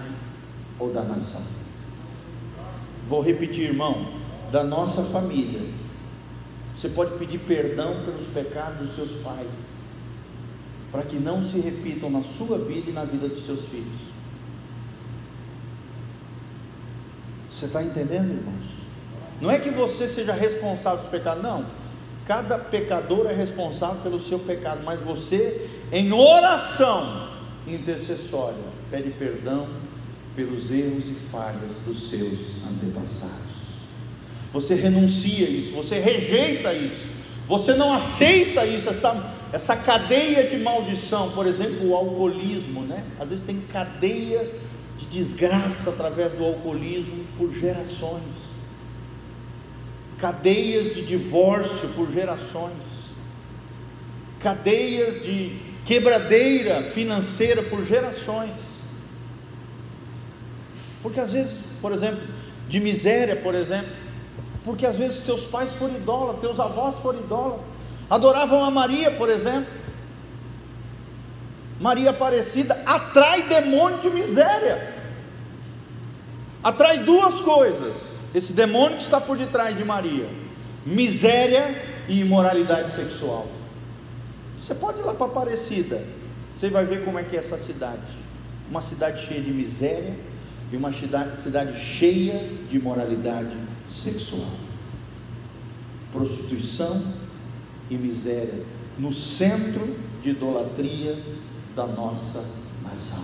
ou 0.80 0.92
da 0.92 1.04
nação. 1.04 1.44
Vou 3.08 3.22
repetir, 3.22 3.66
irmão, 3.66 4.08
da 4.52 4.64
nossa 4.64 5.04
família. 5.04 5.62
Você 6.80 6.88
pode 6.88 7.18
pedir 7.18 7.40
perdão 7.40 7.94
pelos 8.06 8.26
pecados 8.34 8.88
dos 8.88 8.96
seus 8.96 9.22
pais, 9.22 9.50
para 10.94 11.04
que 11.04 11.18
não 11.18 11.44
se 11.44 11.60
repitam 11.60 12.10
na 12.10 12.24
sua 12.24 12.58
vida 12.58 12.90
e 12.90 12.94
na 12.94 13.04
vida 13.04 13.28
dos 13.28 13.46
seus 13.46 13.66
filhos. 13.66 14.00
Você 17.52 17.66
está 17.66 17.84
entendendo, 17.84 18.30
irmãos? 18.30 18.70
Não 19.42 19.52
é 19.52 19.60
que 19.60 19.70
você 19.70 20.08
seja 20.08 20.32
responsável 20.32 21.00
pelos 21.00 21.12
pecados, 21.12 21.44
não. 21.44 21.66
Cada 22.26 22.58
pecador 22.58 23.28
é 23.28 23.34
responsável 23.34 24.02
pelo 24.02 24.22
seu 24.22 24.40
pecado, 24.40 24.80
mas 24.86 25.02
você, 25.02 25.70
em 25.92 26.14
oração 26.14 27.30
intercessória, 27.68 28.64
pede 28.90 29.10
perdão 29.12 29.68
pelos 30.34 30.72
erros 30.72 31.10
e 31.10 31.16
falhas 31.30 31.76
dos 31.86 32.10
seus 32.10 32.40
antepassados. 32.66 33.49
Você 34.54 34.74
renuncia 34.76 35.48
isso, 35.48 35.72
você 35.72 36.00
rejeita 36.00 36.74
isso, 36.74 37.08
você 37.48 37.74
não 37.74 37.94
aceita 37.94 38.66
isso, 38.66 38.90
essa, 38.90 39.36
essa 39.54 39.76
cadeia 39.76 40.48
de 40.48 40.58
maldição, 40.58 41.32
por 41.32 41.46
exemplo, 41.46 41.90
o 41.90 41.96
alcoolismo, 41.96 42.82
né? 42.82 43.04
Às 43.20 43.30
vezes 43.30 43.46
tem 43.46 43.60
cadeia 43.72 44.50
de 44.98 45.06
desgraça 45.06 45.92
através 45.92 46.32
do 46.34 46.44
alcoolismo 46.44 47.26
por 47.38 47.54
gerações, 47.54 48.24
cadeias 50.18 50.96
de 50.96 51.06
divórcio 51.06 51.90
por 51.90 52.12
gerações, 52.12 52.74
cadeias 54.40 55.24
de 55.24 55.58
quebradeira 55.86 56.92
financeira 56.92 57.64
por 57.64 57.86
gerações. 57.86 58.52
Porque 61.02 61.20
às 61.20 61.32
vezes 61.32 61.70
por 61.82 61.92
exemplo, 61.92 62.22
de 62.68 62.80
miséria, 62.80 63.36
por 63.36 63.56
exemplo, 63.56 63.90
porque 64.64 64.86
às 64.86 64.96
vezes 64.96 65.24
seus 65.24 65.46
pais 65.46 65.72
foram 65.74 65.96
idólatras, 65.96 66.42
teus 66.42 66.60
avós 66.60 66.96
foram 67.00 67.20
idólatras, 67.20 67.66
adoravam 68.10 68.64
a 68.64 68.72
Maria, 68.72 69.12
por 69.12 69.30
exemplo. 69.30 69.80
Maria 71.80 72.10
Aparecida 72.10 72.82
atrai 72.86 73.44
demônio 73.44 74.00
de 74.00 74.10
miséria, 74.10 74.94
atrai 76.62 77.00
duas 77.00 77.40
coisas: 77.40 77.94
esse 78.36 78.52
demônio 78.52 78.98
que 78.98 79.04
está 79.04 79.22
por 79.22 79.38
detrás 79.38 79.78
de 79.78 79.86
Maria, 79.86 80.28
miséria 80.86 82.04
e 82.10 82.20
imoralidade 82.20 82.92
sexual. 82.94 83.48
Você 84.62 84.76
pode 84.76 85.00
ir 85.00 85.04
lá 85.04 85.14
para 85.14 85.28
Aparecida, 85.28 86.04
você 86.54 86.70
vai 86.70 86.84
ver 86.86 87.06
como 87.06 87.18
é 87.18 87.24
que 87.24 87.38
é 87.38 87.40
essa 87.40 87.58
cidade. 87.58 88.20
Uma 88.70 88.82
cidade 88.82 89.26
cheia 89.26 89.42
de 89.42 89.52
miséria 89.52 90.14
e 90.72 90.76
uma 90.76 90.92
cidade, 90.94 91.42
cidade 91.42 91.80
cheia 91.80 92.40
de 92.70 92.78
imoralidade 92.78 93.58
sexual. 93.90 94.52
Prostituição 96.12 97.04
e 97.90 97.96
miséria 97.96 98.64
no 98.98 99.14
centro 99.14 99.96
de 100.22 100.32
idolatria 100.32 101.18
da 101.76 101.88
nossa 101.88 102.46
nação. 102.84 103.24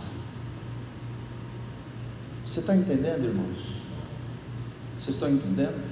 Você 2.45 2.61
está 2.61 2.75
entendendo, 2.75 3.25
irmãos? 3.25 3.57
Vocês 4.99 5.15
estão 5.15 5.29
entendendo? 5.29 5.83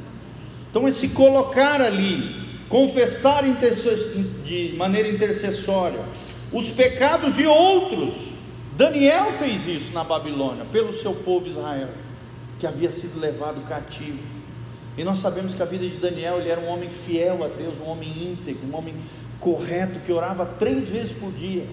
Então, 0.70 0.88
esse 0.88 1.10
colocar 1.10 1.82
ali, 1.82 2.44
confessar 2.70 3.44
de 4.46 4.74
maneira 4.76 5.08
intercessória 5.08 6.04
os 6.52 6.70
pecados 6.70 7.36
de 7.36 7.46
outros. 7.46 8.33
Daniel 8.76 9.32
fez 9.34 9.68
isso 9.68 9.92
na 9.94 10.04
Babilônia, 10.04 10.66
pelo 10.66 10.94
seu 10.96 11.14
povo 11.14 11.48
Israel, 11.48 11.90
que 12.60 12.66
havia 12.66 12.92
sido 12.92 13.20
levado 13.20 13.62
cativo. 13.68 14.20
E 14.98 15.04
nós 15.04 15.20
sabemos 15.20 15.54
que 15.54 15.62
a 15.62 15.66
vida 15.66 15.88
de 15.88 15.98
Daniel, 15.98 16.40
ele 16.40 16.50
era 16.50 16.60
um 16.60 16.70
homem 16.70 16.90
fiel 16.90 17.44
a 17.44 17.48
Deus, 17.48 17.80
um 17.80 17.90
homem 17.90 18.10
íntegro, 18.10 18.68
um 18.68 18.76
homem 18.76 18.96
correto, 19.40 20.00
que 20.06 20.12
orava 20.12 20.46
três 20.58 20.88
vezes 20.90 21.12
por 21.12 21.32
dia, 21.32 21.66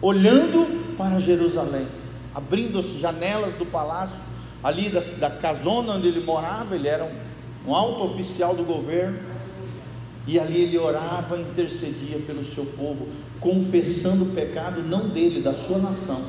olhando 0.00 0.96
para 0.96 1.18
Jerusalém, 1.18 1.86
abrindo 2.34 2.78
as 2.78 2.86
janelas 3.00 3.54
do 3.54 3.66
palácio, 3.66 4.16
ali 4.62 4.88
da, 4.90 5.00
da 5.18 5.30
casona 5.30 5.94
onde 5.94 6.06
ele 6.06 6.24
morava, 6.24 6.74
ele 6.74 6.86
era 6.86 7.04
um, 7.04 7.70
um 7.70 7.74
alto 7.74 8.04
oficial 8.04 8.54
do 8.54 8.64
governo, 8.64 9.18
e 10.28 10.38
ali 10.38 10.60
ele 10.60 10.76
orava, 10.76 11.38
intercedia 11.38 12.18
pelo 12.26 12.44
seu 12.44 12.66
povo, 12.66 13.08
confessando 13.40 14.24
o 14.24 14.34
pecado 14.34 14.82
não 14.82 15.08
dele, 15.08 15.40
da 15.40 15.54
sua 15.54 15.78
nação. 15.78 16.22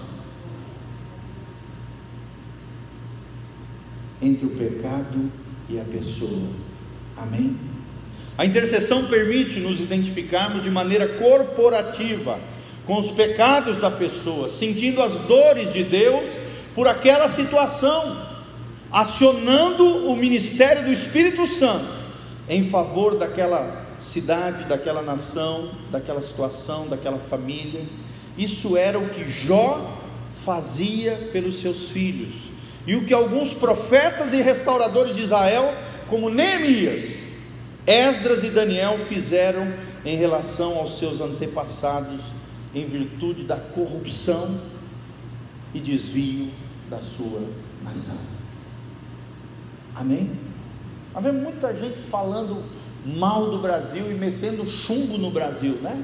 Entre 4.21 4.45
o 4.45 4.51
pecado 4.51 5.29
e 5.67 5.77
a 5.77 5.83
pessoa. 5.83 6.47
Amém? 7.17 7.57
A 8.38 8.45
intercessão 8.45 9.05
permite 9.07 9.59
nos 9.59 9.81
identificarmos 9.81 10.63
de 10.63 10.71
maneira 10.71 11.05
corporativa 11.05 12.39
com 12.85 12.99
os 12.99 13.12
pecados 13.12 13.75
da 13.79 13.91
pessoa, 13.91 14.47
sentindo 14.47 15.01
as 15.01 15.13
dores 15.25 15.73
de 15.73 15.83
Deus 15.83 16.23
por 16.73 16.88
aquela 16.88 17.27
situação, 17.27 18.25
acionando 18.89 20.07
o 20.09 20.15
ministério 20.15 20.85
do 20.85 20.93
Espírito 20.93 21.45
Santo 21.45 21.99
em 22.47 22.63
favor 22.69 23.17
daquela 23.17 23.88
cidade, 24.01 24.65
daquela 24.65 25.01
nação, 25.01 25.71
daquela 25.91 26.21
situação, 26.21 26.88
daquela 26.88 27.17
família. 27.17 27.83
Isso 28.38 28.77
era 28.77 28.97
o 28.97 29.09
que 29.09 29.29
Jó 29.29 29.99
fazia 30.43 31.29
pelos 31.31 31.59
seus 31.59 31.89
filhos, 31.89 32.33
e 32.88 32.95
o 32.95 33.05
que 33.05 33.13
alguns 33.13 33.53
profetas 33.53 34.33
e 34.33 34.41
restauradores 34.41 35.15
de 35.15 35.21
Israel, 35.21 35.73
como 36.09 36.29
Neemias, 36.29 37.17
Esdras 37.85 38.43
e 38.43 38.49
Daniel, 38.49 38.97
fizeram 39.07 39.71
em 40.05 40.15
relação 40.15 40.77
aos 40.77 40.97
seus 40.97 41.19
antepassados, 41.19 42.21
em 42.73 42.85
virtude 42.88 43.43
da 43.43 43.57
corrupção 43.57 44.59
e 45.73 45.79
desvio 45.79 46.49
da 46.89 46.99
sua 46.99 47.41
nação. 47.83 48.17
Amém? 49.95 50.31
Havia 51.13 51.33
muita 51.33 51.75
gente 51.75 51.97
falando 52.09 52.63
mal 53.05 53.49
do 53.49 53.59
Brasil 53.59 54.12
e 54.12 54.13
metendo 54.13 54.69
chumbo 54.69 55.17
no 55.17 55.31
Brasil, 55.31 55.75
né? 55.81 56.03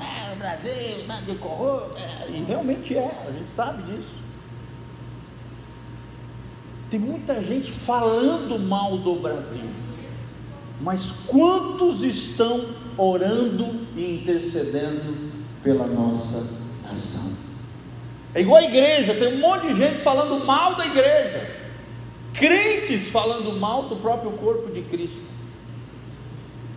É, 0.00 0.32
o 0.32 0.36
Brasil, 0.36 1.06
nada 1.06 1.22
de 1.26 1.36
corrupto. 1.36 1.96
É, 1.96 2.28
e 2.30 2.42
realmente 2.42 2.96
é, 2.96 3.10
a 3.26 3.30
gente 3.30 3.50
sabe 3.50 3.82
disso. 3.82 4.22
Tem 6.90 7.00
muita 7.00 7.40
gente 7.42 7.70
falando 7.70 8.58
mal 8.58 8.98
do 8.98 9.14
Brasil, 9.14 9.64
mas 10.80 11.10
quantos 11.26 12.02
estão 12.02 12.66
orando 12.98 13.86
e 13.96 14.16
intercedendo 14.16 15.32
pela 15.62 15.86
nossa 15.86 16.50
nação? 16.82 17.32
É 18.34 18.40
igual 18.40 18.58
a 18.58 18.64
igreja, 18.64 19.14
tem 19.14 19.34
um 19.34 19.38
monte 19.38 19.68
de 19.68 19.74
gente 19.74 19.98
falando 19.98 20.44
mal 20.44 20.74
da 20.74 20.86
igreja, 20.86 21.50
crentes 22.34 23.08
falando 23.10 23.58
mal 23.58 23.88
do 23.88 23.96
próprio 23.96 24.32
corpo 24.32 24.70
de 24.70 24.82
Cristo. 24.82 25.31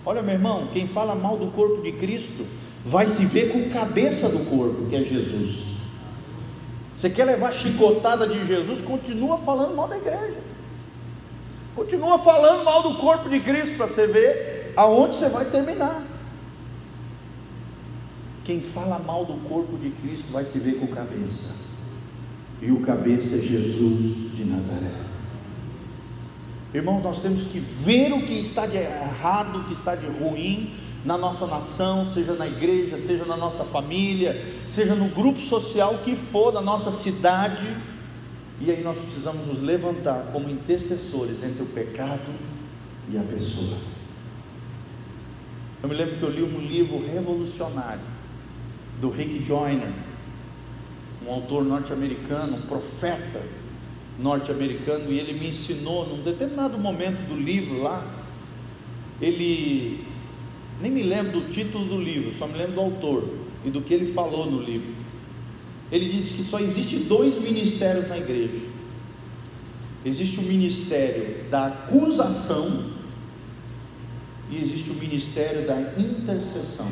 Olha, 0.05 0.21
meu 0.21 0.35
irmão, 0.35 0.67
quem 0.71 0.87
fala 0.87 1.15
mal 1.15 1.37
do 1.37 1.47
corpo 1.47 1.81
de 1.81 1.91
Cristo 1.93 2.45
vai 2.85 3.07
se 3.07 3.25
ver 3.25 3.51
com 3.51 3.69
cabeça 3.71 4.29
do 4.29 4.45
corpo, 4.45 4.85
que 4.85 4.95
é 4.95 5.01
Jesus. 5.01 5.63
Você 6.95 7.09
quer 7.09 7.25
levar 7.25 7.51
chicotada 7.51 8.27
de 8.27 8.45
Jesus? 8.45 8.81
Continua 8.81 9.37
falando 9.39 9.75
mal 9.75 9.87
da 9.87 9.97
igreja. 9.97 10.39
Continua 11.75 12.19
falando 12.19 12.63
mal 12.63 12.83
do 12.83 12.95
corpo 12.95 13.27
de 13.27 13.39
Cristo 13.39 13.75
para 13.75 13.87
você 13.87 14.07
ver 14.07 14.73
aonde 14.77 15.15
você 15.15 15.27
vai 15.27 15.45
terminar. 15.45 16.03
Quem 18.45 18.61
fala 18.61 18.99
mal 18.99 19.25
do 19.25 19.33
corpo 19.49 19.75
de 19.77 19.89
Cristo 19.89 20.31
vai 20.31 20.45
se 20.45 20.59
ver 20.59 20.79
com 20.79 20.87
cabeça. 20.87 21.55
E 22.61 22.71
o 22.71 22.79
cabeça 22.81 23.35
é 23.35 23.39
Jesus 23.39 24.35
de 24.35 24.45
Nazaré. 24.45 25.14
Irmãos, 26.75 27.03
nós 27.03 27.21
temos 27.21 27.47
que 27.47 27.57
ver 27.57 28.11
o 28.11 28.25
que 28.25 28.33
está 28.33 28.65
de 28.65 28.75
errado, 28.75 29.59
o 29.59 29.63
que 29.63 29.73
está 29.73 29.95
de 29.95 30.07
ruim 30.07 30.73
na 31.05 31.17
nossa 31.17 31.47
nação, 31.47 32.05
seja 32.13 32.33
na 32.33 32.45
igreja, 32.45 32.97
seja 32.97 33.23
na 33.23 33.37
nossa 33.37 33.63
família, 33.63 34.43
seja 34.67 34.93
no 34.93 35.07
grupo 35.07 35.39
social 35.39 35.99
que 36.03 36.17
for, 36.17 36.51
na 36.51 36.59
nossa 36.59 36.91
cidade. 36.91 37.65
E 38.59 38.69
aí 38.69 38.83
nós 38.83 38.97
precisamos 38.97 39.47
nos 39.47 39.63
levantar 39.63 40.31
como 40.33 40.49
intercessores 40.49 41.41
entre 41.41 41.63
o 41.63 41.65
pecado 41.65 42.29
e 43.09 43.17
a 43.17 43.23
pessoa. 43.23 43.77
Eu 45.81 45.87
me 45.87 45.95
lembro 45.95 46.17
que 46.17 46.23
eu 46.23 46.29
li 46.29 46.43
um 46.43 46.59
livro 46.59 47.01
revolucionário 47.07 48.03
do 48.99 49.09
Rick 49.09 49.45
Joyner, 49.45 49.93
um 51.25 51.31
autor 51.31 51.63
norte-americano, 51.63 52.57
um 52.57 52.61
profeta 52.63 53.41
norte-americano 54.17 55.11
e 55.11 55.19
ele 55.19 55.33
me 55.33 55.49
ensinou 55.49 56.07
num 56.07 56.23
determinado 56.23 56.77
momento 56.77 57.27
do 57.27 57.35
livro 57.35 57.81
lá, 57.81 58.05
ele 59.21 60.05
nem 60.81 60.91
me 60.91 61.03
lembro 61.03 61.39
do 61.39 61.51
título 61.51 61.85
do 61.85 61.99
livro, 61.99 62.33
só 62.37 62.47
me 62.47 62.57
lembro 62.57 62.73
do 62.73 62.81
autor 62.81 63.29
e 63.63 63.69
do 63.69 63.81
que 63.81 63.93
ele 63.93 64.13
falou 64.13 64.49
no 64.49 64.61
livro. 64.61 64.93
Ele 65.91 66.09
disse 66.09 66.35
que 66.35 66.43
só 66.43 66.59
existe 66.59 66.97
dois 66.97 67.39
ministérios 67.41 68.07
na 68.07 68.17
igreja. 68.17 68.59
Existe 70.03 70.39
o 70.39 70.43
ministério 70.43 71.49
da 71.49 71.67
acusação 71.67 72.91
e 74.49 74.57
existe 74.57 74.89
o 74.91 74.95
ministério 74.95 75.65
da 75.65 75.79
intercessão. 75.97 76.91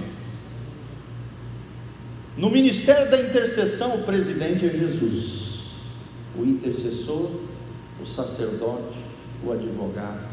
No 2.37 2.49
ministério 2.49 3.11
da 3.11 3.19
intercessão, 3.21 3.95
o 3.95 4.03
presidente 4.03 4.65
é 4.65 4.69
Jesus 4.69 5.52
o 6.37 6.43
intercessor, 6.43 7.29
o 8.01 8.05
sacerdote, 8.05 8.97
o 9.45 9.51
advogado 9.51 10.29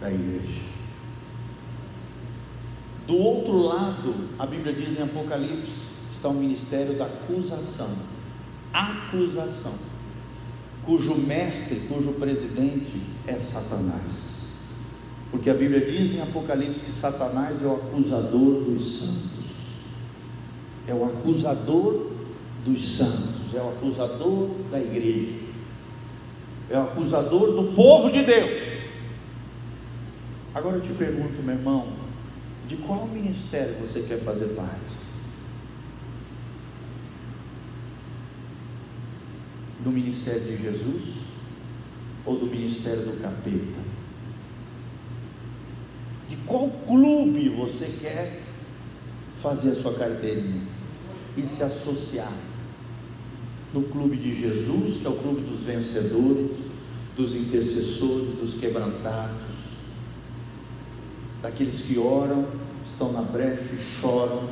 da 0.00 0.10
igreja. 0.10 0.62
Do 3.06 3.16
outro 3.16 3.58
lado, 3.58 4.14
a 4.38 4.46
Bíblia 4.46 4.72
diz 4.72 4.98
em 4.98 5.02
Apocalipse, 5.02 5.72
está 6.10 6.28
o 6.28 6.34
ministério 6.34 6.94
da 6.96 7.04
acusação. 7.04 7.90
Acusação. 8.72 9.74
Cujo 10.84 11.14
mestre, 11.14 11.86
cujo 11.88 12.12
presidente 12.12 13.00
é 13.26 13.34
Satanás. 13.34 14.34
Porque 15.30 15.50
a 15.50 15.54
Bíblia 15.54 15.80
diz 15.80 16.14
em 16.14 16.22
Apocalipse 16.22 16.80
que 16.80 16.92
Satanás 16.92 17.62
é 17.62 17.66
o 17.66 17.74
acusador 17.74 18.62
dos 18.62 18.98
santos. 18.98 19.30
É 20.86 20.94
o 20.94 21.04
acusador 21.04 22.10
dos 22.64 22.96
santos, 22.96 23.33
é 23.56 23.62
o 23.62 23.68
acusador 23.68 24.50
da 24.70 24.80
igreja, 24.80 25.38
é 26.70 26.78
o 26.78 26.82
acusador 26.82 27.52
do 27.52 27.74
povo 27.74 28.10
de 28.10 28.22
Deus. 28.22 28.74
Agora 30.54 30.76
eu 30.76 30.82
te 30.82 30.92
pergunto, 30.92 31.42
meu 31.42 31.54
irmão, 31.54 31.88
de 32.68 32.76
qual 32.76 33.06
ministério 33.06 33.74
você 33.80 34.02
quer 34.02 34.20
fazer 34.20 34.54
parte? 34.54 34.94
Do 39.82 39.90
ministério 39.90 40.42
de 40.42 40.56
Jesus 40.62 41.02
ou 42.24 42.38
do 42.38 42.46
ministério 42.46 43.02
do 43.02 43.20
capeta? 43.20 43.84
De 46.28 46.36
qual 46.38 46.70
clube 46.70 47.48
você 47.50 47.98
quer 48.00 48.42
fazer 49.42 49.72
a 49.72 49.76
sua 49.76 49.94
carteirinha 49.94 50.62
e 51.36 51.42
se 51.42 51.62
associar? 51.62 52.32
No 53.74 53.82
clube 53.82 54.16
de 54.16 54.40
Jesus, 54.40 54.98
que 55.00 55.06
é 55.06 55.10
o 55.10 55.16
clube 55.16 55.40
dos 55.40 55.60
vencedores, 55.60 56.52
dos 57.16 57.34
intercessores, 57.34 58.38
dos 58.38 58.54
quebrantados, 58.54 59.42
daqueles 61.42 61.80
que 61.80 61.98
oram, 61.98 62.46
estão 62.88 63.10
na 63.10 63.22
brecha 63.22 63.74
e 63.74 64.00
choram 64.00 64.48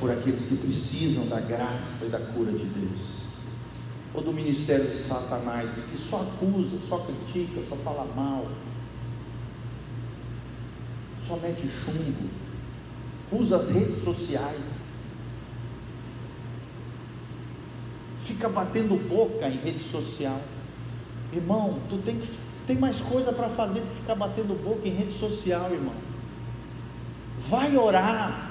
por 0.00 0.10
aqueles 0.10 0.46
que 0.46 0.56
precisam 0.56 1.26
da 1.26 1.40
graça 1.40 2.06
e 2.06 2.08
da 2.08 2.18
cura 2.18 2.52
de 2.52 2.64
Deus. 2.64 3.18
Ou 4.14 4.22
do 4.22 4.32
ministério 4.32 4.90
de 4.90 4.96
Satanás, 4.96 5.68
que 5.90 5.98
só 5.98 6.22
acusa, 6.22 6.78
só 6.88 7.00
critica, 7.00 7.60
só 7.68 7.76
fala 7.76 8.10
mal, 8.16 8.48
só 11.26 11.36
mete 11.36 11.68
chumbo, 11.68 12.30
usa 13.30 13.58
as 13.58 13.68
redes 13.68 14.02
sociais, 14.02 14.77
fica 18.28 18.48
batendo 18.48 18.96
boca 19.08 19.48
em 19.48 19.56
rede 19.56 19.84
social. 19.90 20.40
Irmão, 21.32 21.78
tu 21.90 21.98
tem, 21.98 22.20
tem 22.66 22.76
mais 22.76 22.98
coisa 23.00 23.32
para 23.32 23.48
fazer 23.48 23.80
do 23.80 23.86
que 23.90 23.96
ficar 23.96 24.14
batendo 24.14 24.54
boca 24.62 24.86
em 24.86 24.92
rede 24.92 25.18
social, 25.18 25.70
irmão 25.72 26.08
vai 27.48 27.76
orar, 27.76 28.50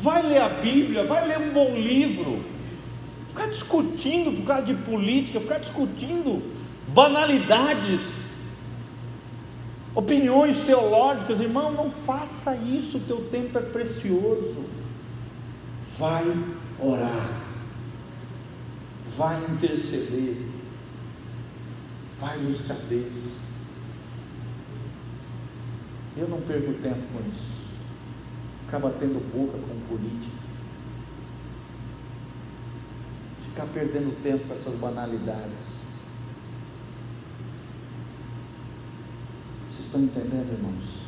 vai 0.00 0.22
ler 0.22 0.40
a 0.40 0.48
Bíblia, 0.48 1.04
vai 1.04 1.26
ler 1.26 1.38
um 1.38 1.52
bom 1.52 1.74
livro. 1.74 2.42
Ficar 3.28 3.46
discutindo 3.46 4.32
por 4.32 4.46
causa 4.46 4.66
de 4.66 4.74
política, 4.74 5.40
ficar 5.40 5.58
discutindo 5.58 6.42
banalidades, 6.88 8.00
opiniões 9.94 10.58
teológicas, 10.60 11.40
irmão, 11.40 11.72
não 11.72 11.90
faça 11.90 12.54
isso, 12.54 13.00
teu 13.00 13.28
tempo 13.30 13.58
é 13.58 13.62
precioso. 13.62 14.64
Vai 15.98 16.24
orar, 16.80 17.43
vai 19.16 19.44
interceder, 19.50 20.36
vai 22.20 22.38
buscar 22.38 22.76
Deus. 22.88 23.32
Eu 26.16 26.28
não 26.28 26.40
perco 26.40 26.74
tempo 26.74 27.00
com 27.12 27.28
isso 27.30 27.64
ficar 28.74 28.78
batendo 28.78 29.20
boca 29.32 29.56
com 29.56 29.96
política, 29.96 30.36
ficar 33.44 33.66
perdendo 33.66 34.20
tempo 34.22 34.48
com 34.48 34.54
essas 34.54 34.74
banalidades. 34.74 35.84
Vocês 39.70 39.86
estão 39.86 40.00
entendendo, 40.00 40.52
irmãos? 40.52 41.04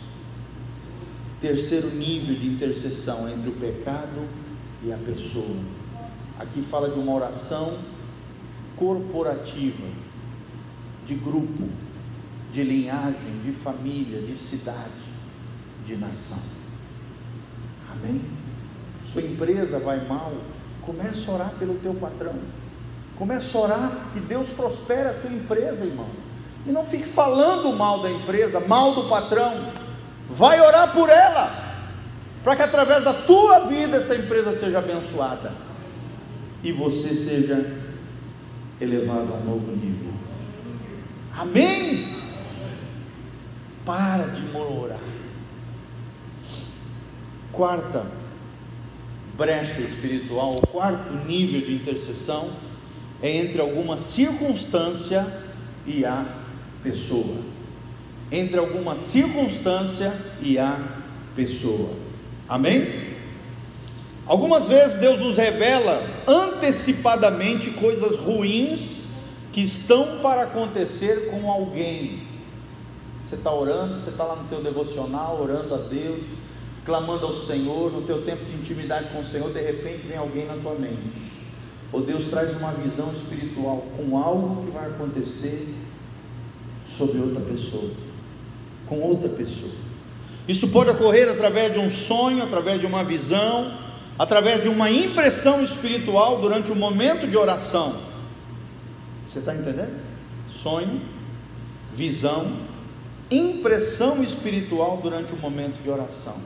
Terceiro 1.40 1.90
nível 1.90 2.36
de 2.36 2.46
intercessão 2.46 3.28
entre 3.28 3.50
o 3.50 3.54
pecado 3.54 4.28
e 4.84 4.92
a 4.92 4.96
pessoa. 4.98 5.56
Aqui 6.38 6.62
fala 6.62 6.90
de 6.90 7.00
uma 7.00 7.14
oração 7.14 7.78
corporativa, 8.76 9.86
de 11.06 11.14
grupo, 11.14 11.68
de 12.52 12.62
linhagem, 12.62 13.40
de 13.44 13.52
família, 13.52 14.20
de 14.20 14.36
cidade, 14.36 15.06
de 15.86 15.96
nação. 15.96 16.38
Amém? 17.90 18.22
Sua 19.04 19.22
empresa 19.22 19.78
vai 19.78 20.04
mal, 20.06 20.32
comece 20.82 21.24
a 21.28 21.32
orar 21.32 21.50
pelo 21.58 21.74
teu 21.76 21.94
patrão. 21.94 22.34
Comece 23.18 23.56
a 23.56 23.60
orar 23.60 24.10
que 24.12 24.20
Deus 24.20 24.48
prospere 24.50 25.08
a 25.08 25.14
tua 25.14 25.30
empresa, 25.30 25.84
irmão. 25.84 26.08
E 26.66 26.70
não 26.70 26.84
fique 26.84 27.04
falando 27.04 27.72
mal 27.72 28.02
da 28.02 28.10
empresa, 28.10 28.60
mal 28.60 28.94
do 28.94 29.08
patrão. 29.08 29.70
Vai 30.28 30.60
orar 30.60 30.92
por 30.92 31.08
ela, 31.08 31.78
para 32.42 32.56
que 32.56 32.62
através 32.62 33.04
da 33.04 33.14
tua 33.14 33.60
vida 33.60 33.98
essa 33.98 34.14
empresa 34.14 34.58
seja 34.58 34.78
abençoada 34.78 35.52
e 36.62 36.72
você 36.72 37.14
seja 37.14 37.85
elevado 38.80 39.32
a 39.32 39.36
um 39.36 39.44
novo 39.44 39.72
nível. 39.72 40.12
Amém? 41.36 42.16
Para 43.84 44.24
de 44.24 44.40
murmurar. 44.52 44.98
Quarta 47.52 48.06
brecha 49.36 49.80
espiritual, 49.80 50.56
o 50.56 50.66
quarto 50.66 51.12
nível 51.26 51.60
de 51.60 51.74
intercessão 51.74 52.50
é 53.22 53.36
entre 53.36 53.60
alguma 53.60 53.98
circunstância 53.98 55.26
e 55.86 56.04
a 56.04 56.26
pessoa. 56.82 57.38
Entre 58.30 58.58
alguma 58.58 58.96
circunstância 58.96 60.12
e 60.42 60.58
a 60.58 60.80
pessoa. 61.34 61.90
Amém? 62.48 63.05
Algumas 64.26 64.66
vezes 64.66 64.98
Deus 64.98 65.20
nos 65.20 65.36
revela 65.36 66.02
antecipadamente 66.26 67.70
coisas 67.70 68.18
ruins 68.18 68.96
que 69.52 69.60
estão 69.60 70.18
para 70.20 70.42
acontecer 70.42 71.30
com 71.30 71.48
alguém. 71.48 72.22
Você 73.24 73.36
está 73.36 73.52
orando, 73.52 74.02
você 74.02 74.10
está 74.10 74.24
lá 74.24 74.36
no 74.36 74.48
teu 74.48 74.60
devocional, 74.60 75.40
orando 75.40 75.74
a 75.74 75.78
Deus, 75.78 76.22
clamando 76.84 77.24
ao 77.24 77.36
Senhor, 77.36 77.92
no 77.92 78.02
teu 78.02 78.22
tempo 78.22 78.44
de 78.44 78.52
intimidade 78.54 79.10
com 79.10 79.20
o 79.20 79.24
Senhor, 79.24 79.52
de 79.52 79.60
repente 79.60 80.06
vem 80.06 80.16
alguém 80.16 80.46
na 80.46 80.54
tua 80.54 80.74
mente. 80.74 81.36
Ou 81.92 82.00
Deus 82.00 82.26
traz 82.26 82.56
uma 82.56 82.72
visão 82.72 83.12
espiritual 83.12 83.84
com 83.96 84.18
algo 84.18 84.64
que 84.64 84.72
vai 84.72 84.86
acontecer 84.86 85.72
sobre 86.98 87.18
outra 87.18 87.40
pessoa, 87.40 87.90
com 88.88 89.00
outra 89.00 89.28
pessoa. 89.28 89.72
Isso 90.48 90.68
pode 90.68 90.90
ocorrer 90.90 91.28
através 91.28 91.72
de 91.72 91.78
um 91.78 91.90
sonho, 91.90 92.42
através 92.42 92.80
de 92.80 92.86
uma 92.86 93.04
visão, 93.04 93.85
através 94.18 94.62
de 94.62 94.68
uma 94.68 94.90
impressão 94.90 95.62
espiritual 95.62 96.40
durante 96.40 96.70
o 96.70 96.76
momento 96.76 97.26
de 97.26 97.36
oração. 97.36 98.00
Você 99.26 99.40
está 99.40 99.54
entendendo? 99.54 100.00
Sonho, 100.50 101.00
visão, 101.94 102.52
impressão 103.30 104.22
espiritual 104.22 104.98
durante 105.02 105.32
o 105.32 105.36
momento 105.36 105.82
de 105.82 105.90
oração. 105.90 106.36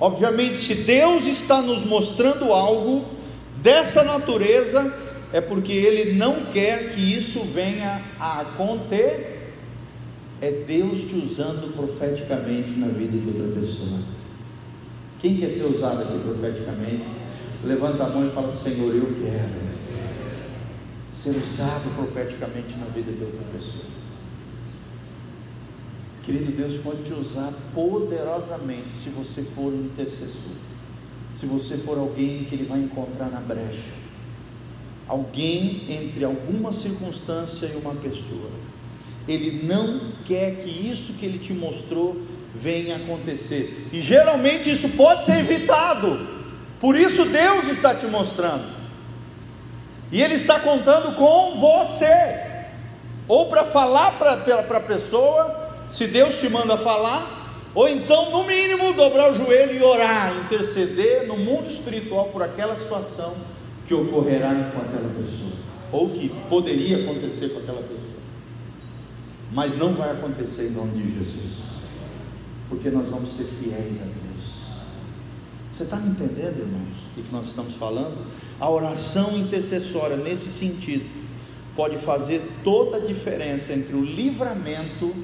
Obviamente, 0.00 0.56
se 0.56 0.74
Deus 0.74 1.26
está 1.26 1.62
nos 1.62 1.84
mostrando 1.84 2.52
algo 2.52 3.04
dessa 3.58 4.02
natureza, 4.02 4.92
é 5.32 5.40
porque 5.40 5.72
Ele 5.72 6.14
não 6.14 6.46
quer 6.46 6.92
que 6.92 7.00
isso 7.00 7.40
venha 7.44 8.02
a 8.18 8.40
acontecer. 8.40 9.38
É 10.40 10.50
Deus 10.50 11.02
te 11.02 11.14
usando 11.14 11.72
profeticamente 11.72 12.70
na 12.70 12.88
vida 12.88 13.16
de 13.16 13.28
outra 13.28 13.60
pessoa. 13.60 14.00
Quem 15.22 15.36
quer 15.36 15.50
ser 15.50 15.62
usado 15.62 16.02
aqui 16.02 16.18
profeticamente? 16.18 17.04
Levanta 17.62 18.02
a 18.02 18.08
mão 18.08 18.26
e 18.26 18.32
fala: 18.32 18.50
Senhor, 18.50 18.92
eu 18.92 19.06
quero 19.22 19.72
ser 21.14 21.40
usado 21.40 21.94
profeticamente 21.94 22.76
na 22.76 22.86
vida 22.86 23.12
de 23.12 23.22
outra 23.22 23.44
pessoa. 23.52 23.84
Querido 26.24 26.50
Deus 26.50 26.80
pode 26.82 27.04
te 27.04 27.12
usar 27.12 27.52
poderosamente 27.72 28.88
se 29.04 29.10
você 29.10 29.42
for 29.42 29.72
um 29.72 29.84
intercessor. 29.84 30.56
Se 31.38 31.46
você 31.46 31.76
for 31.76 31.98
alguém 31.98 32.42
que 32.42 32.56
Ele 32.56 32.66
vai 32.66 32.80
encontrar 32.80 33.30
na 33.30 33.40
brecha. 33.40 34.02
Alguém 35.06 35.82
entre 35.88 36.24
alguma 36.24 36.72
circunstância 36.72 37.66
e 37.66 37.76
uma 37.76 37.94
pessoa. 37.94 38.50
Ele 39.28 39.64
não 39.66 40.00
quer 40.26 40.64
que 40.64 40.68
isso 40.68 41.12
que 41.12 41.24
Ele 41.24 41.38
te 41.38 41.52
mostrou 41.52 42.20
venha 42.54 42.96
acontecer. 42.96 43.88
E 43.92 44.00
geralmente 44.00 44.70
isso 44.70 44.88
pode 44.90 45.24
ser 45.24 45.40
evitado. 45.40 46.28
Por 46.80 46.96
isso 46.96 47.24
Deus 47.24 47.68
está 47.68 47.94
te 47.94 48.06
mostrando. 48.06 48.64
E 50.10 50.22
Ele 50.22 50.34
está 50.34 50.60
contando 50.60 51.14
com 51.16 51.56
você. 51.58 52.40
Ou 53.28 53.46
para 53.46 53.64
falar 53.64 54.18
para 54.18 54.32
a 54.32 54.80
pessoa 54.80 55.62
se 55.90 56.06
Deus 56.06 56.40
te 56.40 56.48
manda 56.48 56.76
falar, 56.78 57.42
ou 57.74 57.88
então, 57.88 58.30
no 58.30 58.44
mínimo, 58.44 58.94
dobrar 58.94 59.30
o 59.30 59.34
joelho 59.34 59.78
e 59.78 59.82
orar, 59.82 60.34
interceder 60.44 61.26
no 61.26 61.36
mundo 61.36 61.70
espiritual 61.70 62.26
por 62.26 62.42
aquela 62.42 62.74
situação 62.76 63.34
que 63.86 63.94
ocorrerá 63.94 64.70
com 64.74 64.80
aquela 64.80 65.08
pessoa, 65.08 65.52
ou 65.90 66.10
que 66.10 66.30
poderia 66.48 67.04
acontecer 67.04 67.50
com 67.50 67.60
aquela 67.60 67.82
pessoa, 67.82 67.98
mas 69.52 69.76
não 69.76 69.92
vai 69.92 70.10
acontecer 70.12 70.68
em 70.68 70.70
nome 70.70 71.02
de 71.02 71.18
Jesus, 71.18 71.71
porque 72.72 72.88
nós 72.88 73.06
vamos 73.10 73.34
ser 73.34 73.44
fiéis 73.44 74.00
a 74.00 74.04
Deus. 74.04 74.82
Você 75.70 75.82
está 75.82 75.96
me 75.96 76.08
entendendo, 76.08 76.58
irmãos, 76.58 76.96
o 77.10 77.22
que 77.22 77.30
nós 77.30 77.48
estamos 77.48 77.74
falando? 77.74 78.26
A 78.58 78.70
oração 78.70 79.36
intercessória, 79.36 80.16
nesse 80.16 80.50
sentido, 80.50 81.04
pode 81.76 81.98
fazer 81.98 82.40
toda 82.64 82.96
a 82.96 83.00
diferença 83.00 83.74
entre 83.74 83.94
o 83.94 84.02
livramento 84.02 85.14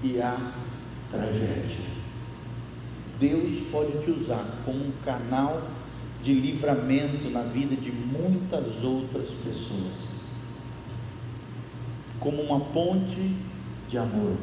e 0.00 0.20
a 0.20 0.52
tragédia. 1.10 1.96
Deus 3.18 3.66
pode 3.72 4.04
te 4.04 4.12
usar 4.12 4.62
como 4.64 4.78
um 4.78 4.92
canal 5.04 5.68
de 6.22 6.32
livramento 6.34 7.28
na 7.30 7.42
vida 7.42 7.74
de 7.74 7.90
muitas 7.90 8.84
outras 8.84 9.26
pessoas. 9.44 10.14
como 12.20 12.42
uma 12.42 12.60
ponte 12.60 13.36
de 13.88 13.98
amor, 13.98 14.36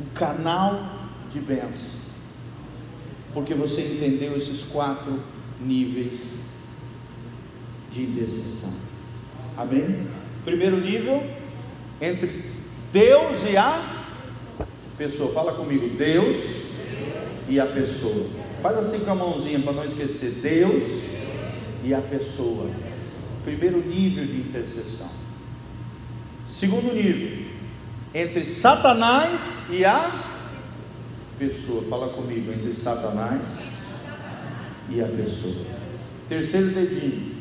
um 0.00 0.06
canal 0.14 0.80
de 1.32 1.40
bênção, 1.40 1.98
porque 3.34 3.54
você 3.54 3.80
entendeu 3.80 4.36
esses 4.36 4.62
quatro 4.64 5.20
níveis 5.60 6.20
de 7.92 8.02
intercessão. 8.02 8.72
Amém? 9.56 10.06
Primeiro 10.44 10.78
nível, 10.78 11.22
entre 12.00 12.44
Deus 12.92 13.42
e 13.50 13.56
a 13.56 14.06
pessoa. 14.96 15.32
Fala 15.32 15.52
comigo, 15.54 15.96
Deus 15.96 16.36
e 17.48 17.58
a 17.58 17.66
pessoa. 17.66 18.26
Faz 18.62 18.78
assim 18.78 19.00
com 19.00 19.10
a 19.10 19.14
mãozinha 19.14 19.60
para 19.60 19.72
não 19.72 19.84
esquecer. 19.84 20.30
Deus 20.42 20.82
e 21.84 21.92
a 21.92 22.00
pessoa. 22.00 22.70
Primeiro 23.44 23.78
nível 23.78 24.24
de 24.24 24.36
intercessão. 24.36 25.10
Segundo 26.48 26.94
nível, 26.94 27.47
entre 28.14 28.44
Satanás 28.44 29.40
e 29.70 29.84
a 29.84 30.24
pessoa. 31.38 31.84
Fala 31.88 32.08
comigo, 32.10 32.52
entre 32.52 32.74
Satanás 32.74 33.42
e 34.88 35.00
a 35.00 35.06
pessoa. 35.06 35.66
Terceiro 36.28 36.68
dedinho. 36.68 37.36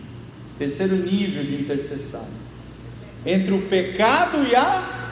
Terceiro 0.57 0.95
nível 0.95 1.43
de 1.43 1.61
intercessão. 1.61 2.25
Entre 3.25 3.53
o 3.53 3.61
pecado 3.67 4.45
e 4.47 4.55
a 4.55 5.11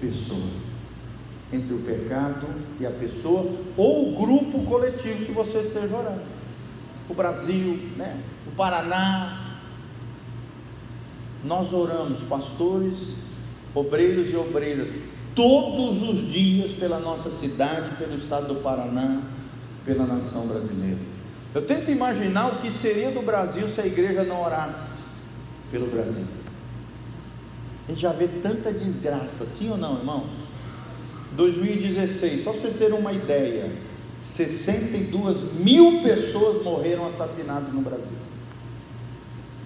pessoa 0.00 0.66
entre 1.52 1.74
o 1.74 1.78
pecado 1.78 2.46
e 2.80 2.86
a 2.86 2.90
pessoa 2.90 3.52
ou 3.76 4.08
o 4.08 4.16
grupo 4.16 4.64
coletivo 4.64 5.24
que 5.24 5.32
você 5.32 5.58
esteja 5.58 5.96
orando. 5.96 6.22
O 7.08 7.14
Brasil, 7.14 7.78
né? 7.96 8.20
o 8.46 8.50
Paraná. 8.52 9.58
Nós 11.44 11.72
oramos, 11.72 12.20
pastores, 12.22 13.14
obreiros 13.76 14.32
e 14.32 14.36
obreiras, 14.36 14.88
todos 15.34 16.02
os 16.02 16.32
dias 16.32 16.72
pela 16.72 16.98
nossa 16.98 17.28
cidade, 17.28 17.96
pelo 17.98 18.16
estado 18.16 18.48
do 18.48 18.62
Paraná, 18.62 19.20
pela 19.84 20.06
nação 20.06 20.46
brasileira. 20.46 20.96
Eu 21.54 21.62
tento 21.62 21.90
imaginar 21.90 22.54
o 22.54 22.58
que 22.60 22.70
seria 22.70 23.10
do 23.10 23.20
Brasil 23.20 23.68
se 23.68 23.80
a 23.80 23.86
igreja 23.86 24.24
não 24.24 24.42
orasse 24.42 24.94
pelo 25.70 25.88
Brasil. 25.88 26.24
A 27.86 27.92
gente 27.92 28.00
já 28.00 28.12
vê 28.12 28.26
tanta 28.26 28.72
desgraça, 28.72 29.44
sim 29.44 29.70
ou 29.70 29.76
não, 29.76 29.98
irmãos? 29.98 30.26
2016, 31.32 32.44
só 32.44 32.52
para 32.52 32.62
vocês 32.62 32.76
terem 32.76 32.98
uma 32.98 33.12
ideia, 33.12 33.70
62 34.22 35.52
mil 35.60 36.00
pessoas 36.02 36.64
morreram 36.64 37.08
assassinadas 37.08 37.72
no 37.74 37.82
Brasil. 37.82 38.06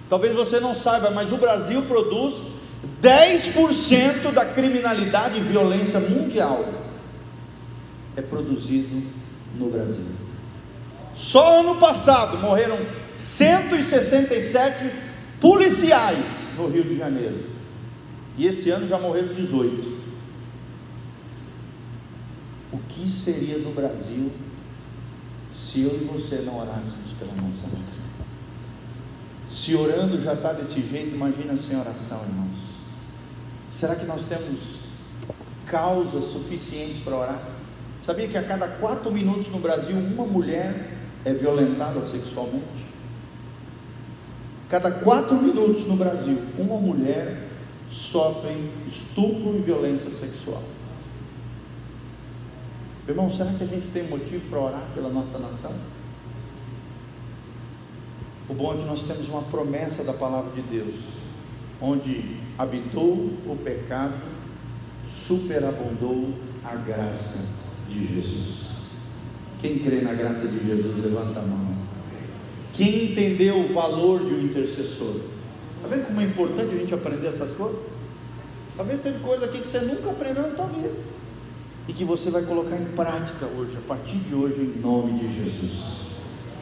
Talvez 0.09 0.35
você 0.35 0.59
não 0.59 0.75
saiba, 0.75 1.09
mas 1.09 1.31
o 1.31 1.37
Brasil 1.37 1.81
produz 1.83 2.50
10% 3.01 4.31
da 4.33 4.45
criminalidade 4.45 5.37
e 5.37 5.41
violência 5.41 5.99
mundial 5.99 6.65
é 8.15 8.21
produzido 8.21 9.03
no 9.57 9.69
Brasil. 9.69 10.07
Só 11.13 11.59
ano 11.59 11.75
passado 11.75 12.37
morreram 12.37 12.77
167 13.13 14.91
policiais 15.39 16.25
no 16.57 16.67
Rio 16.67 16.83
de 16.83 16.97
Janeiro. 16.97 17.51
E 18.37 18.47
esse 18.47 18.69
ano 18.69 18.87
já 18.87 18.97
morreram 18.97 19.33
18 19.33 20.01
o 22.71 22.77
que 22.87 23.09
seria 23.11 23.59
do 23.59 23.75
Brasil 23.75 24.31
se 25.53 25.81
eu 25.81 25.93
e 26.01 26.05
você 26.05 26.37
não 26.37 26.59
orássemos 26.59 27.11
pela 27.19 27.33
nossa 27.33 27.67
nação? 27.67 28.05
Se 29.49 29.75
orando 29.75 30.21
já 30.21 30.33
está 30.33 30.53
desse 30.53 30.81
jeito, 30.81 31.13
imagina 31.13 31.57
sem 31.57 31.77
oração, 31.77 32.23
irmãos. 32.23 32.70
Será 33.71 33.95
que 33.95 34.05
nós 34.05 34.25
temos 34.25 34.59
causas 35.65 36.25
suficientes 36.25 37.01
para 37.01 37.15
orar? 37.15 37.41
Sabia 38.05 38.27
que 38.27 38.37
a 38.37 38.43
cada 38.43 38.67
quatro 38.67 39.11
minutos 39.11 39.47
no 39.51 39.59
Brasil 39.59 39.95
uma 39.95 40.25
mulher 40.25 40.97
é 41.23 41.33
violentada 41.33 42.01
sexualmente? 42.05 42.91
Cada 44.69 44.91
quatro 44.91 45.35
minutos 45.35 45.87
no 45.87 45.95
Brasil 45.95 46.37
uma 46.57 46.77
mulher 46.77 47.47
sofre 47.91 48.69
estupro 48.87 49.55
e 49.55 49.61
violência 49.61 50.09
sexual. 50.09 50.63
Irmão, 53.07 53.31
será 53.31 53.51
que 53.51 53.63
a 53.63 53.67
gente 53.67 53.87
tem 53.91 54.03
motivo 54.03 54.49
para 54.49 54.59
orar 54.59 54.83
pela 54.93 55.09
nossa 55.09 55.37
nação? 55.37 55.73
O 58.47 58.53
bom 58.53 58.73
é 58.73 58.77
que 58.77 58.85
nós 58.85 59.03
temos 59.03 59.27
uma 59.29 59.41
promessa 59.43 60.03
da 60.03 60.13
palavra 60.13 60.51
de 60.51 60.61
Deus, 60.61 60.95
onde 61.81 62.37
habitou 62.57 63.13
o 63.45 63.57
pecado, 63.63 64.13
superabundou 65.27 66.29
a 66.63 66.75
graça 66.75 67.49
de 67.89 68.07
Jesus. 68.07 68.71
Quem 69.59 69.79
crê 69.79 70.01
na 70.01 70.13
graça 70.13 70.47
de 70.47 70.65
Jesus, 70.65 71.03
levanta 71.03 71.39
a 71.39 71.43
mão. 71.43 71.71
Quem 72.73 73.11
entendeu 73.11 73.59
o 73.59 73.73
valor 73.73 74.19
de 74.19 74.33
um 74.33 74.41
intercessor? 74.41 75.21
Está 75.75 75.87
vendo 75.89 76.07
como 76.07 76.21
é 76.21 76.25
importante 76.25 76.75
a 76.75 76.77
gente 76.77 76.93
aprender 76.93 77.27
essas 77.27 77.51
coisas? 77.51 77.81
Talvez 78.77 79.01
teve 79.01 79.19
coisa 79.19 79.45
aqui 79.45 79.59
que 79.59 79.67
você 79.67 79.79
nunca 79.79 80.11
aprendeu 80.11 80.43
na 80.43 80.55
tua 80.55 80.67
vida 80.67 80.91
e 81.87 81.93
que 81.93 82.05
você 82.05 82.29
vai 82.29 82.43
colocar 82.43 82.77
em 82.77 82.85
prática 82.85 83.45
hoje, 83.47 83.75
a 83.77 83.87
partir 83.87 84.17
de 84.17 84.33
hoje, 84.33 84.61
em 84.61 84.79
nome 84.79 85.19
de 85.19 85.43
Jesus. 85.43 86.01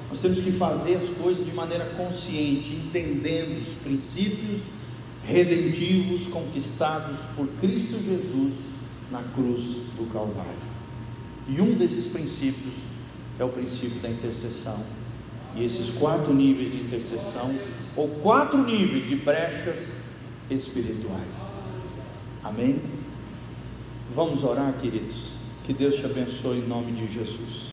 Nós 0.09 0.19
temos 0.19 0.39
que 0.39 0.51
fazer 0.51 0.95
as 0.95 1.09
coisas 1.17 1.45
de 1.45 1.51
maneira 1.51 1.85
consciente, 1.95 2.73
entendendo 2.73 3.61
os 3.61 3.73
princípios 3.83 4.61
redentivos 5.29 6.25
conquistados 6.25 7.19
por 7.35 7.47
Cristo 7.61 8.03
Jesus 8.03 8.53
na 9.11 9.21
cruz 9.21 9.61
do 9.95 10.11
Calvário. 10.11 10.69
E 11.47 11.61
um 11.61 11.75
desses 11.75 12.07
princípios 12.07 12.73
é 13.37 13.43
o 13.43 13.49
princípio 13.49 13.99
da 13.99 14.09
intercessão. 14.09 14.83
E 15.55 15.63
esses 15.63 15.91
quatro 15.91 16.33
níveis 16.33 16.71
de 16.71 16.77
intercessão, 16.81 17.55
ou 17.95 18.07
quatro 18.07 18.63
níveis 18.63 19.07
de 19.07 19.15
brechas 19.15 19.79
espirituais. 20.49 21.27
Amém? 22.43 22.81
Vamos 24.15 24.43
orar, 24.43 24.73
queridos. 24.79 25.29
Que 25.63 25.73
Deus 25.73 25.95
te 25.95 26.05
abençoe 26.05 26.59
em 26.59 26.67
nome 26.67 26.91
de 26.91 27.11
Jesus. 27.11 27.58